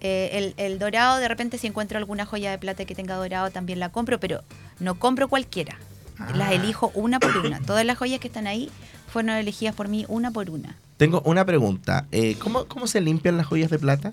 Eh, 0.00 0.30
el, 0.32 0.54
el 0.64 0.78
dorado, 0.78 1.18
de 1.18 1.26
repente 1.26 1.58
si 1.58 1.66
encuentro 1.66 1.98
alguna 1.98 2.24
joya 2.24 2.50
de 2.52 2.58
plata 2.58 2.84
que 2.84 2.94
tenga 2.94 3.16
dorado, 3.16 3.50
también 3.50 3.80
la 3.80 3.88
compro, 3.88 4.20
pero 4.20 4.42
no 4.78 4.98
compro 4.98 5.28
cualquiera. 5.28 5.76
Las 6.34 6.48
Ah. 6.48 6.54
elijo 6.54 6.90
una 6.94 7.20
por 7.20 7.36
una. 7.38 7.60
Todas 7.60 7.84
las 7.84 7.98
joyas 7.98 8.20
que 8.20 8.28
están 8.28 8.46
ahí 8.46 8.70
fueron 9.12 9.30
elegidas 9.36 9.74
por 9.74 9.88
mí 9.88 10.04
una 10.08 10.30
por 10.30 10.50
una. 10.50 10.76
Tengo 10.98 11.22
una 11.24 11.44
pregunta. 11.46 12.06
Eh, 12.12 12.36
¿cómo, 12.38 12.66
¿Cómo 12.66 12.86
se 12.86 13.00
limpian 13.00 13.36
las 13.38 13.46
joyas 13.46 13.70
de 13.70 13.78
plata? 13.78 14.12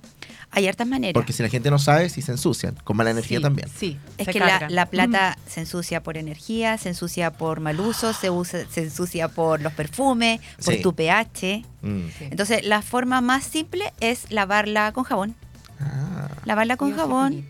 Hay 0.52 0.68
hartas 0.68 0.88
maneras. 0.88 1.14
Porque 1.14 1.34
si 1.34 1.42
la 1.44 1.50
gente 1.50 1.70
no 1.72 1.80
sabe, 1.80 2.08
si 2.10 2.22
se 2.22 2.32
ensucian. 2.32 2.76
Con 2.84 2.96
mala 2.96 3.10
energía 3.12 3.40
Sí, 3.40 3.44
también. 3.44 3.68
Sí, 3.76 3.98
Es 4.18 4.26
se 4.26 4.32
que 4.34 4.40
la, 4.40 4.68
la 4.70 4.86
plata 4.86 5.38
se 5.48 5.62
ensucia 5.62 6.02
por 6.04 6.16
energía, 6.16 6.78
se 6.78 6.90
ensucia 6.90 7.32
por 7.34 7.60
mal 7.60 7.80
uso, 7.80 8.14
se, 8.14 8.30
usa- 8.30 8.66
se 8.70 8.84
ensucia 8.84 9.28
por 9.28 9.62
los 9.62 9.74
perfumes, 9.74 10.40
por 10.64 10.76
Sí. 10.76 10.82
tu 10.82 10.94
pH. 10.94 11.66
Mm. 11.82 12.00
Sí. 12.18 12.26
Entonces, 12.30 12.64
la 12.66 12.82
forma 12.84 13.20
más 13.20 13.44
simple 13.44 13.92
es 14.00 14.32
lavarla 14.32 14.92
con 14.94 15.04
jabón. 15.04 15.36
Ah, 15.82 16.30
Lavarla 16.46 16.78
con 16.78 16.96
jabón. 16.96 17.46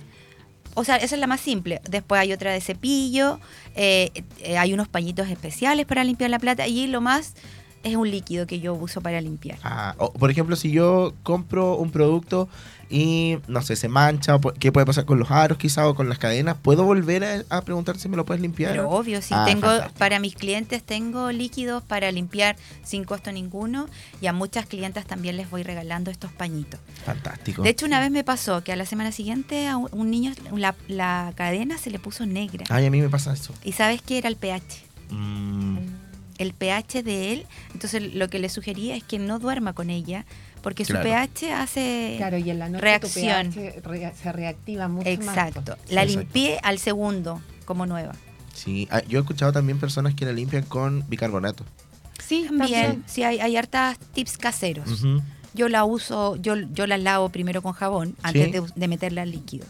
O 0.76 0.84
sea, 0.86 0.96
esa 0.96 1.16
es 1.16 1.22
la 1.22 1.28
más 1.28 1.42
simple. 1.42 1.82
Después 1.90 2.20
hay 2.22 2.34
otra 2.34 2.52
de 2.54 2.60
cepillo, 2.62 3.40
eh, 3.76 4.12
eh, 4.40 4.58
hay 4.58 4.74
unos 4.74 4.88
pañitos 4.88 5.30
especiales 5.30 5.86
para 5.86 6.04
limpiar 6.04 6.30
la 6.30 6.40
plata 6.40 6.68
y 6.68 6.88
lo 6.88 7.02
más 7.02 7.34
es 7.86 7.96
un 7.96 8.10
líquido 8.12 8.46
que 8.48 8.60
yo 8.60 8.74
uso 8.74 9.00
para 9.02 9.22
limpiar. 9.22 9.58
ah. 9.64 9.96
O, 9.98 10.12
por 10.12 10.30
ejemplo, 10.32 10.56
si 10.58 10.72
yo 10.72 11.14
compro 11.24 11.76
un 11.78 11.92
producto 11.92 12.50
y, 12.90 13.38
no 13.48 13.62
sé, 13.64 13.76
se 13.76 13.88
mancha, 13.88 14.36
o 14.36 14.40
¿qué 14.40 14.72
puede 14.72 14.86
pasar 14.86 15.06
con 15.06 15.18
los 15.18 15.32
aros 15.32 15.58
quizá 15.58 15.88
o 15.88 15.96
con 15.96 16.08
las 16.08 16.20
cadenas? 16.20 16.56
¿Puedo 16.62 16.84
volver 16.84 17.24
a, 17.24 17.58
a 17.58 17.62
preguntar 17.62 17.98
si 17.98 18.10
me 18.10 18.16
lo 18.18 18.26
puedes 18.26 18.42
limpiar? 18.42 18.72
Pero 18.74 18.90
obvio, 18.90 19.22
sí, 19.24 19.34
Ah, 19.36 19.44
tengo 19.46 19.62
fantástico. 19.68 19.98
para 20.00 20.20
mis 20.20 20.36
clientes 20.36 20.84
tengo 20.84 21.32
líquidos 21.32 21.82
para 21.84 22.12
limpiar 22.12 22.56
sin 22.84 23.04
costo 23.06 23.32
ninguno 23.32 23.88
y 24.22 24.28
a 24.28 24.34
muchas 24.34 24.66
clientas 24.68 25.06
también 25.06 25.36
les 25.38 25.50
voy 25.50 25.64
regalando 25.64 26.12
estos 26.12 26.32
pañitos. 26.32 26.80
Fantástico. 27.06 27.64
De 27.64 27.70
hecho, 27.70 27.86
una 27.88 28.00
vez 28.00 28.12
me 28.12 28.24
pasó 28.24 28.64
que 28.64 28.72
a 28.72 28.76
la 28.76 28.86
semana 28.86 29.12
siguiente 29.12 29.68
a 29.68 29.78
un, 29.78 29.90
un 29.92 30.12
niño 30.12 30.34
la, 30.56 30.76
la 30.88 31.34
cadena 31.36 31.78
se 31.80 31.90
le 31.90 31.98
puso 32.00 32.26
negra. 32.28 32.66
Ay, 32.70 32.86
a 32.86 32.92
mí 32.92 33.02
me 33.02 33.10
pasa 33.10 33.34
eso. 33.34 33.54
¿Y 33.64 33.72
sabes 33.72 34.02
qué 34.04 34.18
era 34.20 34.30
el 34.30 34.36
pH? 34.36 34.84
Mm, 35.10 35.78
El 36.38 36.54
pH 36.54 37.04
de 37.04 37.34
él. 37.34 37.46
Entonces, 37.74 38.14
lo 38.14 38.28
que 38.30 38.40
le 38.40 38.50
sugería 38.50 38.96
es 38.96 39.04
que 39.04 39.20
no 39.20 39.40
duerma 39.40 39.74
con 39.74 39.90
ella 39.90 40.26
porque 40.62 40.84
su 40.86 40.94
Claro. 40.94 41.10
pH 41.10 41.54
hace... 41.54 42.16
Claro, 42.18 42.38
y 42.38 42.50
en 42.50 42.60
la 42.60 42.70
noche 42.70 42.82
Reacción. 42.82 43.50
tu 43.52 43.56
pH 43.60 43.82
rea- 43.84 44.14
se 44.16 44.32
reactiva 44.32 44.88
mucho 44.88 45.08
Exacto. 45.10 45.62
más. 45.62 45.78
pues. 45.80 45.92
La 45.92 46.02
Exacto. 46.04 46.20
limpié 46.22 46.60
al 46.64 46.80
segundo 46.80 47.42
como 47.66 47.86
nueva. 47.86 48.14
sí, 48.54 48.88
Ah, 48.90 49.02
yo 49.08 49.20
he 49.20 49.22
escuchado 49.22 49.52
también 49.52 49.80
personas 49.80 50.16
que 50.16 50.26
la 50.26 50.32
limpian 50.32 50.64
con 50.64 51.04
bicarbonato. 51.10 51.64
Sí, 52.26 52.46
También, 52.48 53.04
sí, 53.06 53.24
hay, 53.24 53.40
hay 53.40 53.56
hartas 53.58 54.00
tips 54.14 54.38
caseros. 54.38 55.04
Yo 55.54 55.70
la 55.70 55.84
uso, 55.86 56.36
yo, 56.38 56.56
yo 56.74 56.88
la 56.88 56.98
lavo 56.98 57.30
primero 57.30 57.62
con 57.62 57.74
jabón 57.74 58.16
antes 58.24 58.46
Sí. 58.46 58.52
de, 58.52 58.64
de 58.76 58.88
meterla 58.88 59.22
al 59.22 59.32
líquido. 59.32 59.66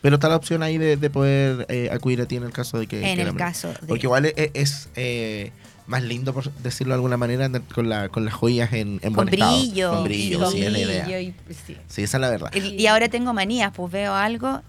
Pero 0.00 0.16
está 0.16 0.28
la 0.28 0.36
opción 0.36 0.62
ahí 0.64 0.78
de, 0.78 0.96
de 0.96 1.10
poder 1.10 1.64
eh, 1.68 1.88
acudir 1.92 2.20
a 2.20 2.26
ti 2.26 2.34
en 2.36 2.42
el 2.42 2.50
caso 2.52 2.78
de 2.80 2.86
que... 2.88 2.98
en 3.08 3.16
que 3.16 3.22
el 3.22 3.28
la- 3.28 3.34
caso 3.36 3.68
de... 3.68 3.86
Porque 3.86 4.06
igual 4.06 4.26
es, 4.26 4.34
es, 4.54 4.88
eh, 4.96 5.52
más 5.86 6.02
lindo, 6.02 6.32
por 6.32 6.50
decirlo 6.54 6.92
de 6.92 6.96
alguna 6.96 7.16
manera, 7.16 7.50
con, 7.74 7.88
la, 7.88 8.08
con 8.08 8.24
las 8.24 8.34
joyas 8.34 8.72
en, 8.72 9.00
en 9.02 9.12
Con 9.12 9.26
buen 9.26 9.28
estado. 9.28 9.58
brillo. 9.58 9.90
Con 9.94 10.04
brillo, 10.04 10.38
Con 10.40 10.52
sí, 10.52 10.62
es 10.62 10.72
la 10.72 10.78
idea. 10.78 11.04
brillo 11.04 11.18
y- 11.20 11.34
sí. 11.66 11.76
Sí, 11.88 12.02
esa 12.02 12.16
es 12.16 12.20
la 12.20 12.30
verdad. 12.30 12.50
Y, 12.54 12.80
y 12.82 12.86
ahora 12.86 13.08
tengo 13.08 13.32
manías, 13.34 13.72
pues 13.74 13.90
veo 13.92 14.14
algo, 14.14 14.60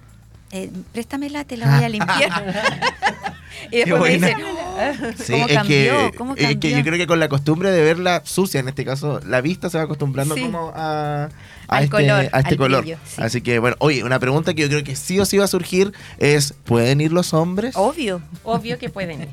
eh, 0.51 0.70
préstamela, 0.91 1.43
te 1.46 1.58
la 1.58 1.75
voy 1.75 1.84
a 1.86 1.89
limpiar. 1.89 2.65
y 3.72 3.77
después 3.77 4.01
me 4.01 4.17
buena. 4.20 4.27
dice, 4.27 5.24
Sí, 5.24 5.32
¿cómo 5.34 5.48
es 5.48 5.53
cambió? 5.53 5.67
que, 6.12 6.12
¿Cómo 6.17 6.36
es 6.36 6.58
que 6.58 6.72
yo 6.72 6.82
creo 6.84 6.98
que 6.98 7.08
con 7.08 7.20
la 7.20 7.29
costumbre 7.29 7.72
de 7.72 7.82
verla 7.84 8.22
sucia, 8.25 8.60
en 8.60 8.67
este 8.67 8.84
caso, 8.84 9.20
la 9.25 9.41
vista 9.41 9.70
se 9.70 9.77
va 9.77 9.84
acostumbrando 9.84 10.36
Sí. 10.36 10.41
como 10.41 10.72
a, 10.75 11.25
a 11.25 11.29
Al 11.67 11.84
este, 11.86 11.96
color, 11.96 12.20
a 12.32 12.39
este 12.39 12.50
al 12.50 12.58
color. 12.58 12.82
brillo, 12.82 12.98
sí. 13.05 13.22
Así 13.22 13.41
que, 13.41 13.60
bueno, 13.60 13.75
oye, 13.79 14.03
una 14.03 14.20
pregunta 14.20 14.53
que 14.53 14.63
yo 14.63 14.67
creo 14.67 14.84
que 14.84 14.96
sí 14.96 15.20
o 15.20 15.25
sí 15.25 15.38
va 15.38 15.46
a 15.46 15.48
surgir 15.48 15.93
es, 16.17 16.53
¿pueden 16.65 17.01
ir 17.01 17.12
los 17.13 17.34
hombres? 17.34 17.75
obvio. 17.77 18.22
Obvio 18.43 18.77
que 18.79 18.89
pueden 18.89 19.22
ir. 19.22 19.27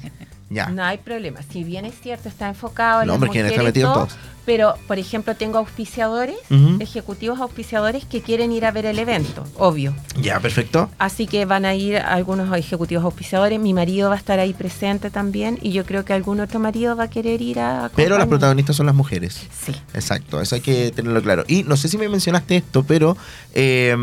Ya. 0.50 0.66
No 0.66 0.82
hay 0.84 0.98
problema. 0.98 1.40
Si 1.50 1.62
bien 1.64 1.84
es 1.84 1.94
cierto, 2.00 2.28
está 2.28 2.48
enfocado 2.48 3.02
en 3.02 3.06
No, 3.06 3.12
las 3.12 3.14
hombre, 3.16 3.30
¿quién 3.30 3.46
está 3.46 3.62
mujeres 3.62 3.72
metido 3.74 3.88
en 3.88 3.94
todo, 3.94 4.08
pero, 4.44 4.74
por 4.88 4.98
ejemplo, 4.98 5.36
tengo 5.36 5.58
auspiciadores, 5.58 6.34
ejecutivos 6.80 7.38
auspiciadores 7.40 8.04
que 8.04 8.20
quieren 8.20 8.50
ir 8.50 8.64
a 8.66 8.72
ver 8.72 8.84
el 8.86 8.98
evento, 8.98 9.44
obvio. 9.56 9.94
Ya, 10.20 10.40
perfecto. 10.40 10.90
Así 10.98 11.26
que 11.28 11.44
van 11.44 11.64
a 11.64 11.74
ir 11.74 11.98
algunos 11.98 12.52
ejecutivos 12.58 13.04
auspiciadores. 13.04 13.60
Mi 13.60 13.72
marido 13.74 14.08
va 14.08 14.16
a 14.16 14.18
estar 14.18 14.40
ahí 14.40 14.52
presente 14.52 15.10
también 15.10 15.58
y 15.62 15.70
yo 15.70 15.84
creo 15.84 16.04
que 16.04 16.14
algún 16.14 16.40
otro 16.40 16.58
marido 16.58 16.96
va 16.96 17.04
a 17.04 17.10
querer 17.10 17.40
ir 17.42 17.60
a. 17.60 17.90
Pero 17.94 18.18
las 18.18 18.26
protagonistas 18.26 18.74
son 18.74 18.86
las 18.86 18.94
mujeres. 18.94 19.40
Sí. 19.56 19.72
Exacto, 19.94 20.40
eso 20.40 20.56
hay 20.56 20.62
que 20.62 20.90
tenerlo 20.90 21.22
claro. 21.22 21.44
Y 21.46 21.62
no 21.62 21.76
sé 21.76 21.86
si 21.88 21.96
me 21.96 22.08
mencionaste 22.08 22.56
esto, 22.56 22.82
pero 22.82 23.16
eh, 23.54 23.94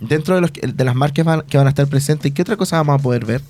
dentro 0.00 0.34
de, 0.34 0.40
los, 0.40 0.52
de 0.52 0.84
las 0.84 0.94
marcas 0.96 1.24
van- 1.24 1.42
que 1.42 1.56
van 1.56 1.66
a 1.66 1.70
estar 1.70 1.86
presentes, 1.86 2.32
¿qué 2.32 2.42
otra 2.42 2.56
cosa 2.56 2.78
vamos 2.78 2.98
a 2.98 3.02
poder 3.02 3.24
ver? 3.24 3.42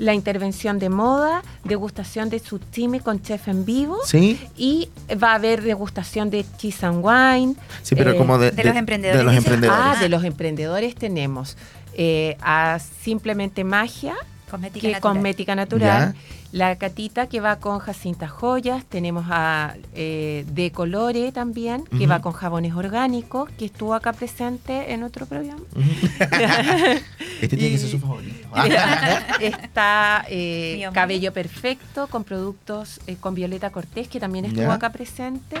La 0.00 0.14
intervención 0.14 0.78
de 0.78 0.88
moda, 0.88 1.42
degustación 1.64 2.30
de 2.30 2.38
sutime 2.38 3.00
con 3.00 3.20
chef 3.20 3.48
en 3.48 3.66
vivo. 3.66 3.98
¿Sí? 4.06 4.40
Y 4.56 4.88
va 5.22 5.32
a 5.32 5.34
haber 5.34 5.60
degustación 5.62 6.30
de 6.30 6.44
cheese 6.56 6.82
and 6.84 7.04
wine. 7.04 7.54
Sí, 7.82 7.94
pero 7.94 8.12
Eh, 8.12 8.16
como 8.16 8.38
de, 8.38 8.50
de 8.50 8.64
los 8.64 8.76
emprendedores, 8.76 9.18
De 9.18 9.24
los 9.24 9.34
emprendedores. 9.36 9.80
Ah, 9.84 9.96
de 10.00 10.08
los 10.08 10.24
emprendedores 10.24 10.94
tenemos 10.94 11.56
eh, 11.94 12.36
a 12.40 12.78
Simplemente 13.02 13.62
Magia, 13.62 14.14
Cosmética 14.50 14.80
que 14.80 14.86
es 14.88 14.92
natural. 14.94 15.14
cosmética 15.14 15.54
natural. 15.54 16.14
Ya. 16.14 16.39
La 16.52 16.76
catita 16.76 17.28
que 17.28 17.40
va 17.40 17.56
con 17.60 17.78
Jacinta 17.78 18.26
Joyas. 18.26 18.84
Tenemos 18.84 19.26
a 19.28 19.76
eh, 19.94 20.44
De 20.52 20.72
Colore 20.72 21.30
también, 21.30 21.84
que 21.84 22.08
va 22.08 22.20
con 22.20 22.32
jabones 22.32 22.74
orgánicos, 22.74 23.48
que 23.50 23.66
estuvo 23.66 23.94
acá 23.94 24.12
presente 24.12 24.92
en 24.92 25.04
otro 25.04 25.26
programa. 25.26 25.62
este 27.40 27.56
tiene 27.56 27.70
que 27.70 27.78
ser 27.78 27.88
su 27.88 28.00
favorito. 28.00 28.48
Está 29.40 30.24
eh. 30.28 30.88
Cabello 30.92 31.32
Perfecto 31.32 32.08
con 32.08 32.24
productos 32.24 33.00
eh, 33.06 33.16
con 33.16 33.36
Violeta 33.36 33.70
Cortés, 33.70 34.08
que 34.08 34.18
también 34.18 34.44
estuvo 34.44 34.72
acá 34.72 34.90
presente. 34.90 35.56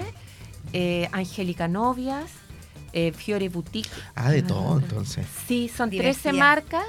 eh, 0.72 1.08
Angélica 1.12 1.68
Novias, 1.68 2.30
eh, 2.92 3.12
Fiore 3.12 3.48
Boutique. 3.48 3.90
Ah, 4.14 4.30
de 4.30 4.42
todo, 4.42 4.78
entonces. 4.78 5.26
Sí, 5.46 5.68
son 5.68 5.90
Divertida. 5.90 6.30
13 6.30 6.32
marcas 6.38 6.84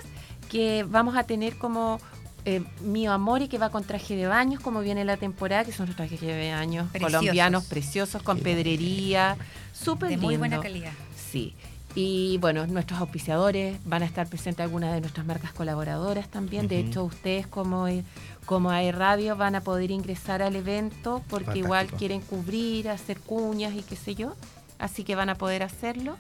que 0.50 0.86
vamos 0.90 1.16
a 1.16 1.24
tener 1.24 1.58
como 1.58 2.00
eh, 2.46 2.64
Mío 2.82 3.12
Amor 3.12 3.42
y 3.42 3.48
que 3.48 3.58
va 3.58 3.70
con 3.70 3.84
traje 3.84 4.16
de 4.16 4.26
baños, 4.28 4.60
como 4.62 4.82
viene 4.82 5.06
la 5.06 5.18
temporada, 5.18 5.64
que 5.66 5.72
son 5.72 5.88
los 5.88 5.96
trajes 5.96 6.20
de 6.22 6.52
baños 6.54 6.90
Preciosos. 6.92 7.20
colombianos 7.20 7.66
preciosos, 7.66 8.24
con 8.24 8.40
pedrería, 8.40 9.38
súper 9.74 10.10
De 10.10 10.18
muy 10.18 10.38
buena 10.38 10.58
lindo. 10.58 10.64
calidad. 10.64 10.92
Sí. 11.16 11.54
Y 11.94 12.38
bueno, 12.38 12.66
nuestros 12.68 13.02
auspiciadores 13.02 13.78
van 13.86 14.02
a 14.02 14.06
estar 14.06 14.26
presentes 14.28 14.64
algunas 14.64 14.94
de 14.94 15.02
nuestras 15.02 15.26
marcas 15.26 15.52
colaboradoras 15.52 16.30
también. 16.30 16.70
De 16.70 16.80
hecho, 16.80 17.04
ustedes 17.04 17.48
como, 17.48 17.88
eh, 17.90 18.06
como 18.46 18.70
AE 18.72 18.94
Radio 18.94 19.36
van 19.36 19.56
a 19.56 19.62
poder 19.62 19.92
ingresar 19.92 20.42
al 20.42 20.56
evento 20.56 21.22
porque 21.30 21.60
igual 21.60 21.88
quieren 21.88 22.22
cubrir, 22.22 22.88
hacer 22.90 23.20
cuñas 23.20 23.74
y 23.76 23.82
qué 23.84 23.98
sé 23.98 24.16
yo. 24.16 24.36
Así 24.80 25.04
que 25.04 25.16
van 25.16 25.30
a 25.30 25.36
poder 25.36 25.64
hacerlo. 25.64 26.16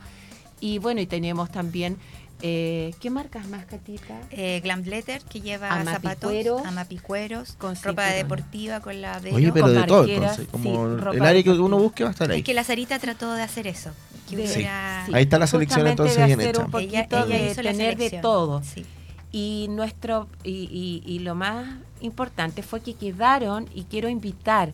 Y 0.60 0.78
bueno, 0.80 1.00
y 1.00 1.08
tenemos 1.08 1.50
también, 1.50 1.98
eh, 2.42 2.94
¿qué 3.00 3.10
marcas 3.10 3.48
más, 3.48 3.66
Catita? 3.66 4.20
Eh, 4.32 4.60
Glam 4.64 4.82
Letter, 4.84 5.22
que 5.24 5.42
lleva 5.42 5.70
Amapicueros. 5.72 6.44
zapatos, 6.62 6.66
amapicueros, 6.68 7.52
Con 7.54 7.76
ropa 7.76 8.04
cinturón. 8.08 8.14
deportiva 8.16 8.80
con 8.80 9.02
la 9.02 9.20
velo. 9.20 9.36
Oye, 9.38 9.52
pero 9.52 9.66
con 9.68 9.76
de 9.76 9.84
todo 9.84 10.06
entonces. 10.08 10.48
Como 10.52 10.64
sí, 10.64 10.96
ropa 11.02 11.18
el 11.18 11.24
área 11.26 11.44
que 11.44 11.50
uno 11.52 11.78
busque 11.78 12.04
va 12.04 12.10
a 12.10 12.14
estar 12.14 12.32
ahí. 12.32 12.40
Es 12.40 12.46
que 12.46 12.54
la 12.54 12.64
Sarita 12.64 13.00
trató 13.00 13.32
de 13.34 13.42
hacer 13.44 13.68
eso. 13.68 13.92
Que 14.30 14.38
De- 14.38 14.44
hubiera- 14.44 15.04
sí. 15.06 15.12
Ahí 15.14 15.24
está 15.24 15.38
la 15.40 15.48
selección 15.48 15.86
entonces 15.88 16.18
de 16.18 16.26
bien 16.26 16.42
hecha. 16.42 16.64
un 16.66 16.72
poquito 16.72 16.90
Ella, 16.98 17.06
ella 17.26 17.38
de 17.46 17.52
hizo 17.52 17.62
la 17.62 17.72
tener 17.72 17.98
de 17.98 18.10
todo. 18.22 18.62
Sí. 18.64 18.86
Y 19.32 19.68
nuestro 19.70 20.28
y, 20.44 20.52
y- 21.06 21.10
y 21.12 21.20
lo 21.20 21.36
más 21.36 21.66
importante 22.02 22.64
fue 22.64 22.82
que 22.82 22.94
quedaron 22.96 23.68
y 23.74 23.84
quiero 23.84 24.10
invitar 24.10 24.74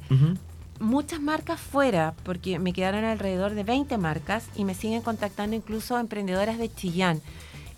muchas 0.79 1.19
marcas 1.19 1.59
fuera, 1.59 2.13
porque 2.23 2.59
me 2.59 2.71
quedaron 2.71 3.03
alrededor 3.03 3.55
de 3.55 3.63
20 3.63 3.97
marcas 3.97 4.45
y 4.55 4.63
me 4.63 4.75
siguen 4.75 5.01
contactando 5.01 5.55
incluso 5.55 5.97
emprendedoras 5.99 6.57
de 6.59 6.73
Chillán. 6.73 7.19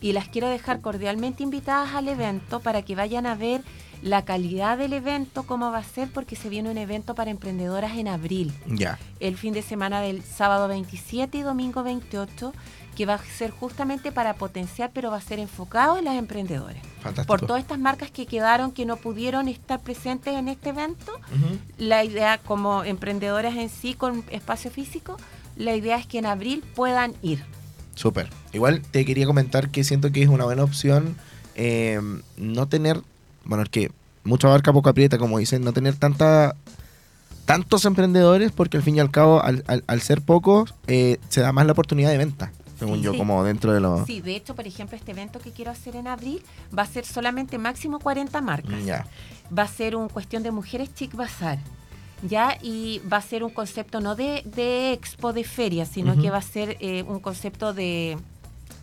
Y 0.02 0.14
las 0.14 0.28
quiero 0.30 0.48
dejar 0.48 0.82
cordialmente 0.82 1.44
invitadas 1.44 1.94
al 1.94 2.08
evento 2.08 2.60
para 2.62 2.82
que 2.84 2.96
vayan 2.96 3.26
a 3.26 3.36
ver 3.36 3.62
la 4.02 4.24
calidad 4.24 4.78
del 4.78 4.94
evento, 4.94 5.44
cómo 5.44 5.72
va 5.72 5.80
a 5.80 5.84
ser, 5.84 6.10
porque 6.14 6.38
se 6.38 6.48
viene 6.48 6.70
un 6.72 6.78
evento 6.78 7.16
para 7.16 7.32
emprendedoras 7.32 7.98
en 7.98 8.08
abril 8.08 8.54
Ya. 8.66 8.98
el 9.20 9.36
fin 9.36 9.54
de 9.54 9.62
semana 9.62 10.00
del 10.00 10.24
sábado 10.24 10.70
27 10.70 11.38
y 11.38 11.42
domingo 11.42 11.84
28, 11.84 12.54
que 12.96 13.06
va 13.06 13.16
a 13.16 13.18
ser 13.18 13.52
justamente 13.52 14.14
para 14.14 14.36
potenciar, 14.36 14.92
pero 14.94 15.12
va 15.12 15.18
a 15.18 15.22
ser 15.22 15.40
enfocado 15.40 15.98
en 15.98 16.06
las 16.06 16.16
emprendedoras. 16.16 16.82
Fantástico. 17.02 17.28
Por 17.28 17.46
todas 17.46 17.62
estas 17.62 17.80
marcas 17.80 18.10
que 18.10 18.26
quedaron, 18.26 18.72
que 18.72 18.86
no 18.86 18.96
pudieron 18.96 19.50
estar 19.50 19.82
presentes 19.82 20.34
en 20.34 20.48
este 20.48 20.70
evento, 20.70 21.12
la 21.78 22.06
idea 22.06 22.38
como 22.38 22.86
emprendedoras 22.86 23.56
en 23.58 23.68
sí 23.70 23.96
con 23.96 24.24
espacio 24.32 24.72
físico, 24.72 25.18
la 25.58 25.76
idea 25.76 25.98
es 25.98 26.06
que 26.08 26.20
en 26.20 26.26
abril 26.26 26.64
puedan 26.74 27.14
ir. 27.22 27.44
Súper. 28.00 28.30
Igual 28.54 28.82
te 28.82 29.04
quería 29.04 29.26
comentar 29.26 29.72
que 29.72 29.84
siento 29.84 30.10
que 30.14 30.22
es 30.24 30.30
una 30.30 30.46
buena 30.46 30.64
opción 30.64 31.18
eh, 31.56 32.00
no 32.38 32.66
tener, 32.70 33.02
bueno, 33.44 33.64
es 33.64 33.70
que 33.70 33.92
mucha 34.24 34.48
barca 34.48 34.72
poco 34.72 34.88
aprieta, 34.88 35.18
como 35.18 35.38
dicen, 35.38 35.64
no 35.66 35.74
tener 35.74 35.96
tanta 35.98 36.56
tantos 37.44 37.84
emprendedores 37.84 38.54
porque 38.54 38.78
al 38.78 38.84
fin 38.84 38.96
y 38.96 39.00
al 39.02 39.12
cabo, 39.12 39.44
al, 39.44 39.66
al- 39.68 39.84
al 39.88 40.02
ser 40.02 40.22
pocos, 40.22 40.76
eh, 40.88 41.18
se 41.28 41.42
da 41.42 41.52
más 41.52 41.66
la 41.66 41.74
oportunidad 41.74 42.10
de 42.12 42.18
venta, 42.18 42.54
según 42.78 43.00
Sí. 43.00 43.04
yo, 43.04 43.12
Sí. 43.12 43.18
como 43.18 43.44
dentro 43.44 43.74
de 43.74 43.82
los... 43.82 44.06
Sí, 44.08 44.22
de 44.22 44.36
hecho, 44.38 44.56
por 44.56 44.66
ejemplo, 44.66 44.96
este 44.96 45.12
evento 45.12 45.40
que 45.40 45.52
quiero 45.52 45.72
hacer 45.72 45.98
en 45.98 46.08
abril 46.08 46.42
va 46.78 46.84
a 46.84 46.86
ser 46.86 47.04
solamente 47.06 47.58
máximo 47.58 48.00
40 48.00 48.40
marcas. 48.42 48.80
Va 49.58 49.64
a 49.64 49.68
ser 49.68 49.98
un 49.98 50.08
cuestión 50.08 50.42
de 50.44 50.52
mujeres 50.52 50.94
chic 50.94 51.14
bazar. 51.16 51.58
¿Ya? 52.22 52.58
Y 52.62 53.02
va 53.12 53.18
a 53.18 53.22
ser 53.22 53.44
un 53.44 53.52
concepto 53.52 54.02
no 54.02 54.16
de, 54.16 54.44
de 54.46 54.92
expo, 54.94 55.32
de 55.32 55.44
feria, 55.44 55.86
sino 55.86 56.22
que 56.22 56.30
va 56.30 56.38
a 56.38 56.42
ser 56.42 56.78
eh, 56.80 57.04
un 57.04 57.20
concepto 57.20 57.74
de, 57.74 58.18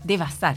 de 0.04 0.16
bazar. 0.16 0.56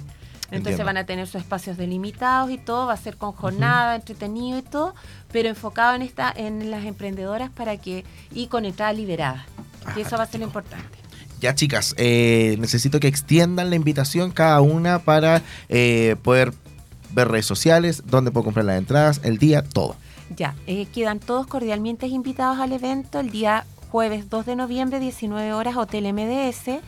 Entonces 0.51 0.79
Entiendo. 0.79 0.86
van 0.86 0.98
a 0.98 1.05
tener 1.05 1.27
sus 1.27 1.41
espacios 1.41 1.77
delimitados 1.77 2.50
y 2.50 2.57
todo, 2.57 2.88
va 2.88 2.93
a 2.93 2.98
ser 2.98 3.17
con 3.17 3.33
jornada, 3.33 3.95
entretenido 3.95 4.57
y 4.57 4.63
todo, 4.63 4.95
pero 5.31 5.48
enfocado 5.48 5.95
en 5.95 6.01
esta, 6.01 6.33
en 6.36 6.71
las 6.71 6.86
emprendedoras 6.86 7.51
para 7.51 7.77
que, 7.77 8.03
y 8.33 8.48
con 8.48 8.65
entrada 8.65 8.91
liberada. 8.93 9.45
Ah, 9.86 9.93
que 9.93 10.01
eso 10.01 10.17
va 10.17 10.24
a 10.24 10.27
ser 10.27 10.39
lo 10.39 10.48
importante. 10.48 10.98
Ya 11.39 11.53
chicas, 11.53 11.93
eh, 11.98 12.57
necesito 12.59 13.00
que 13.00 13.07
extiendan 13.07 13.69
la 13.69 13.75
invitación 13.75 14.31
cada 14.31 14.59
una 14.62 15.00
para 15.00 15.43
eh, 15.69 16.15
poder 16.24 16.51
ver 17.12 17.27
redes 17.27 17.45
sociales, 17.45 18.03
dónde 18.07 18.31
puedo 18.31 18.45
comprar 18.45 18.65
las 18.65 18.77
entradas, 18.77 19.21
el 19.24 19.38
día, 19.38 19.63
todo. 19.63 19.95
Ya, 20.36 20.55
eh, 20.67 20.86
quedan 20.88 21.19
todos 21.19 21.48
cordialmente 21.48 22.07
invitados 22.07 22.59
al 22.59 22.72
evento 22.72 23.20
el 23.20 23.29
día 23.31 23.65
jueves 23.89 24.29
2 24.29 24.46
de 24.46 24.55
noviembre, 24.55 25.00
19 25.00 25.53
horas, 25.53 25.75
Hotel 25.75 26.13
MDS. 26.13 26.81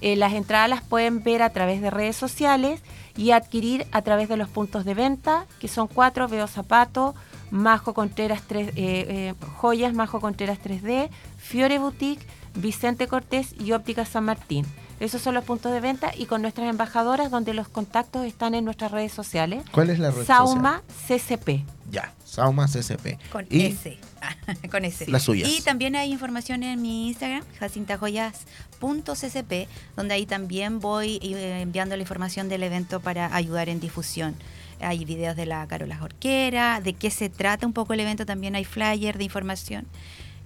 Eh, 0.00 0.16
las 0.16 0.34
entradas 0.34 0.68
las 0.68 0.82
pueden 0.82 1.22
ver 1.22 1.42
a 1.42 1.50
través 1.50 1.80
de 1.80 1.90
redes 1.90 2.16
sociales 2.16 2.82
y 3.16 3.30
adquirir 3.30 3.86
a 3.92 4.02
través 4.02 4.28
de 4.28 4.36
los 4.36 4.48
puntos 4.48 4.84
de 4.84 4.94
venta, 4.94 5.46
que 5.60 5.68
son 5.68 5.88
cuatro, 5.88 6.28
Veo 6.28 6.46
Zapato, 6.46 7.14
Majo 7.50 7.94
Contreras 7.94 8.42
3, 8.46 8.68
eh, 8.68 8.72
eh, 8.76 9.34
Joyas, 9.56 9.94
Majo 9.94 10.20
Contreras 10.20 10.58
3D, 10.62 11.08
Fiore 11.38 11.78
Boutique, 11.78 12.26
Vicente 12.54 13.06
Cortés 13.06 13.54
y 13.58 13.72
Óptica 13.72 14.04
San 14.04 14.24
Martín. 14.24 14.66
Esos 15.00 15.22
son 15.22 15.34
los 15.34 15.44
puntos 15.44 15.72
de 15.72 15.80
venta 15.80 16.12
y 16.16 16.26
con 16.26 16.42
nuestras 16.42 16.68
embajadoras 16.68 17.30
donde 17.30 17.52
los 17.54 17.68
contactos 17.68 18.24
están 18.24 18.54
en 18.54 18.64
nuestras 18.64 18.92
redes 18.92 19.12
sociales. 19.12 19.64
¿Cuál 19.72 19.90
es 19.90 19.98
la 19.98 20.10
red 20.10 20.24
Sauma 20.24 20.82
CCP. 21.08 21.64
Ya, 21.90 22.12
Sauma 22.24 22.66
CCP. 22.66 23.18
Con 23.30 23.46
Y 23.50 23.66
S. 23.66 23.98
con 24.70 24.84
S. 24.84 25.06
Las 25.10 25.22
suyas. 25.24 25.48
Y 25.48 25.60
también 25.62 25.96
hay 25.96 26.12
información 26.12 26.62
en 26.62 26.80
mi 26.82 27.08
Instagram, 27.08 27.42
jacintajoyas.ccp, 27.60 29.68
donde 29.96 30.14
ahí 30.14 30.26
también 30.26 30.80
voy 30.80 31.18
eh, 31.22 31.60
enviando 31.60 31.96
la 31.96 32.02
información 32.02 32.48
del 32.48 32.62
evento 32.62 33.00
para 33.00 33.34
ayudar 33.34 33.68
en 33.68 33.80
difusión. 33.80 34.34
Hay 34.80 35.04
videos 35.04 35.36
de 35.36 35.46
la 35.46 35.66
Carola 35.66 35.96
Jorquera, 35.96 36.80
de 36.80 36.92
qué 36.94 37.10
se 37.10 37.28
trata 37.28 37.66
un 37.66 37.72
poco 37.72 37.92
el 37.94 38.00
evento, 38.00 38.26
también 38.26 38.54
hay 38.56 38.64
flyer 38.64 39.18
de 39.18 39.24
información. 39.24 39.86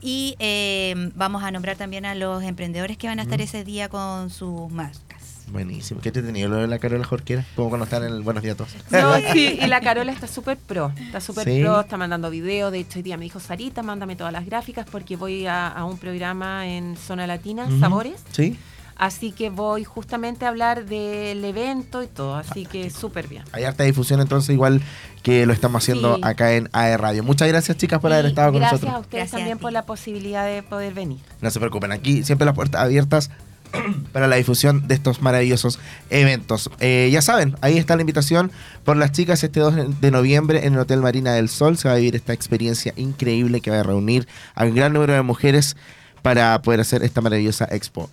Y 0.01 0.37
eh, 0.39 0.95
vamos 1.17 1.43
a 1.43 1.51
nombrar 1.51 1.77
también 1.77 2.05
a 2.05 2.15
los 2.15 2.45
emprendedores 2.45 2.97
que 2.97 3.09
van 3.09 3.19
a 3.19 3.23
estar 3.23 3.41
Mm. 3.41 3.43
ese 3.43 3.65
día 3.65 3.89
con 3.89 4.31
sus 4.31 4.71
marcas. 4.71 5.08
Buenísimo. 5.53 6.01
¿Qué 6.01 6.13
te 6.13 6.23
tenía 6.23 6.47
lo 6.49 6.57
de 6.57 6.67
la 6.67 6.79
Carola 6.79 7.05
Jorquera? 7.05 7.45
Como 7.57 7.69
cuando 7.69 7.85
están 7.85 8.05
en 8.05 8.13
el 8.13 8.23
Buenos 8.23 8.43
Días 8.43 8.55
a 8.55 8.57
Todos. 8.59 8.75
No, 8.91 9.17
sí, 9.33 9.59
y 9.63 9.67
la 9.67 9.81
Carola 9.81 10.13
está 10.13 10.27
súper 10.27 10.57
pro, 10.59 10.93
está 10.99 11.21
súper 11.21 11.45
Sí. 11.45 11.61
pro, 11.63 11.81
está 11.81 11.97
mandando 11.97 12.31
videos, 12.31 12.71
de 12.73 12.81
hecho 12.81 12.99
hoy 12.99 13.03
día 13.03 13.17
me 13.17 13.25
dijo 13.25 13.41
Sarita, 13.41 13.83
mándame 13.83 14.17
todas 14.17 14.33
las 14.33 14.45
gráficas 14.47 14.87
porque 14.91 15.17
voy 15.17 15.47
a, 15.47 15.69
a 15.69 15.85
un 15.85 15.99
programa 15.99 16.67
en 16.69 16.97
Zona 16.97 17.27
Latina. 17.27 17.67
Sabores, 17.81 18.21
Sí. 18.33 18.59
así 18.97 19.33
que 19.33 19.49
voy 19.51 19.85
justamente 19.85 20.45
a 20.45 20.49
hablar 20.49 20.85
del 20.85 21.45
evento 21.45 22.03
y 22.03 22.09
todo, 22.09 22.35
así 22.37 22.67
que 22.67 22.91
súper 22.91 23.29
bien. 23.29 23.45
Hay 23.53 23.65
harta 23.65 23.85
difusión 23.85 24.21
entonces 24.21 24.51
igual 24.51 24.83
que 25.23 25.47
lo 25.47 25.53
estamos 25.53 25.83
haciendo 25.83 26.17
Sí. 26.17 26.21
acá 26.25 26.53
en 26.55 26.69
AE 26.73 26.97
Radio. 26.97 27.23
Muchas 27.23 27.49
gracias 27.49 27.77
chicas 27.77 28.01
por 28.01 28.13
haber 28.13 28.27
estado 28.27 28.53
con 28.53 28.61
gracias 28.61 28.83
nosotros. 28.83 28.97
a 28.97 29.01
ustedes 29.01 29.21
Gracias 29.23 29.35
a 29.35 29.37
también 29.39 29.59
ti. 29.59 29.63
por 29.63 29.73
la 29.73 29.87
posibilidad 29.87 30.45
de 30.47 30.63
poder 30.63 30.93
venir. 30.95 31.19
No 31.41 31.51
se 31.51 31.59
preocupen, 31.59 31.93
aquí 31.93 32.23
siempre 32.23 32.45
las 32.45 32.55
puertas 32.55 32.81
abiertas 32.83 33.31
para 34.13 34.29
la 34.29 34.37
difusión 34.37 34.87
de 34.87 34.95
estos 34.95 35.23
maravillosos 35.23 35.79
eventos. 36.11 36.71
Eh, 36.81 37.09
ya 37.13 37.23
saben, 37.23 37.57
ahí 37.61 37.79
está 37.79 37.97
la 37.97 38.03
invitación 38.03 38.53
por 38.85 38.97
las 38.97 39.13
chicas 39.13 39.43
este 39.43 39.61
2 39.61 40.01
de 40.01 40.11
noviembre 40.11 40.67
en 40.67 40.75
el 40.75 40.81
Hotel 40.81 41.01
Marina 41.01 41.33
del 41.33 41.49
Sol. 41.49 41.77
Se 41.77 41.89
va 41.89 41.95
a 41.95 41.99
vivir 41.99 42.17
esta 42.17 42.33
experiencia 42.33 42.93
increíble 42.97 43.61
que 43.61 43.71
va 43.71 43.81
a 43.81 43.83
reunir 43.83 44.29
a 44.55 44.65
un 44.65 44.75
gran 44.75 44.93
número 44.93 45.15
de 45.15 45.23
mujeres 45.23 45.77
para 46.23 46.61
poder 46.63 46.81
hacer 46.81 47.03
esta 47.03 47.21
maravillosa 47.21 47.67
expo. 47.71 48.07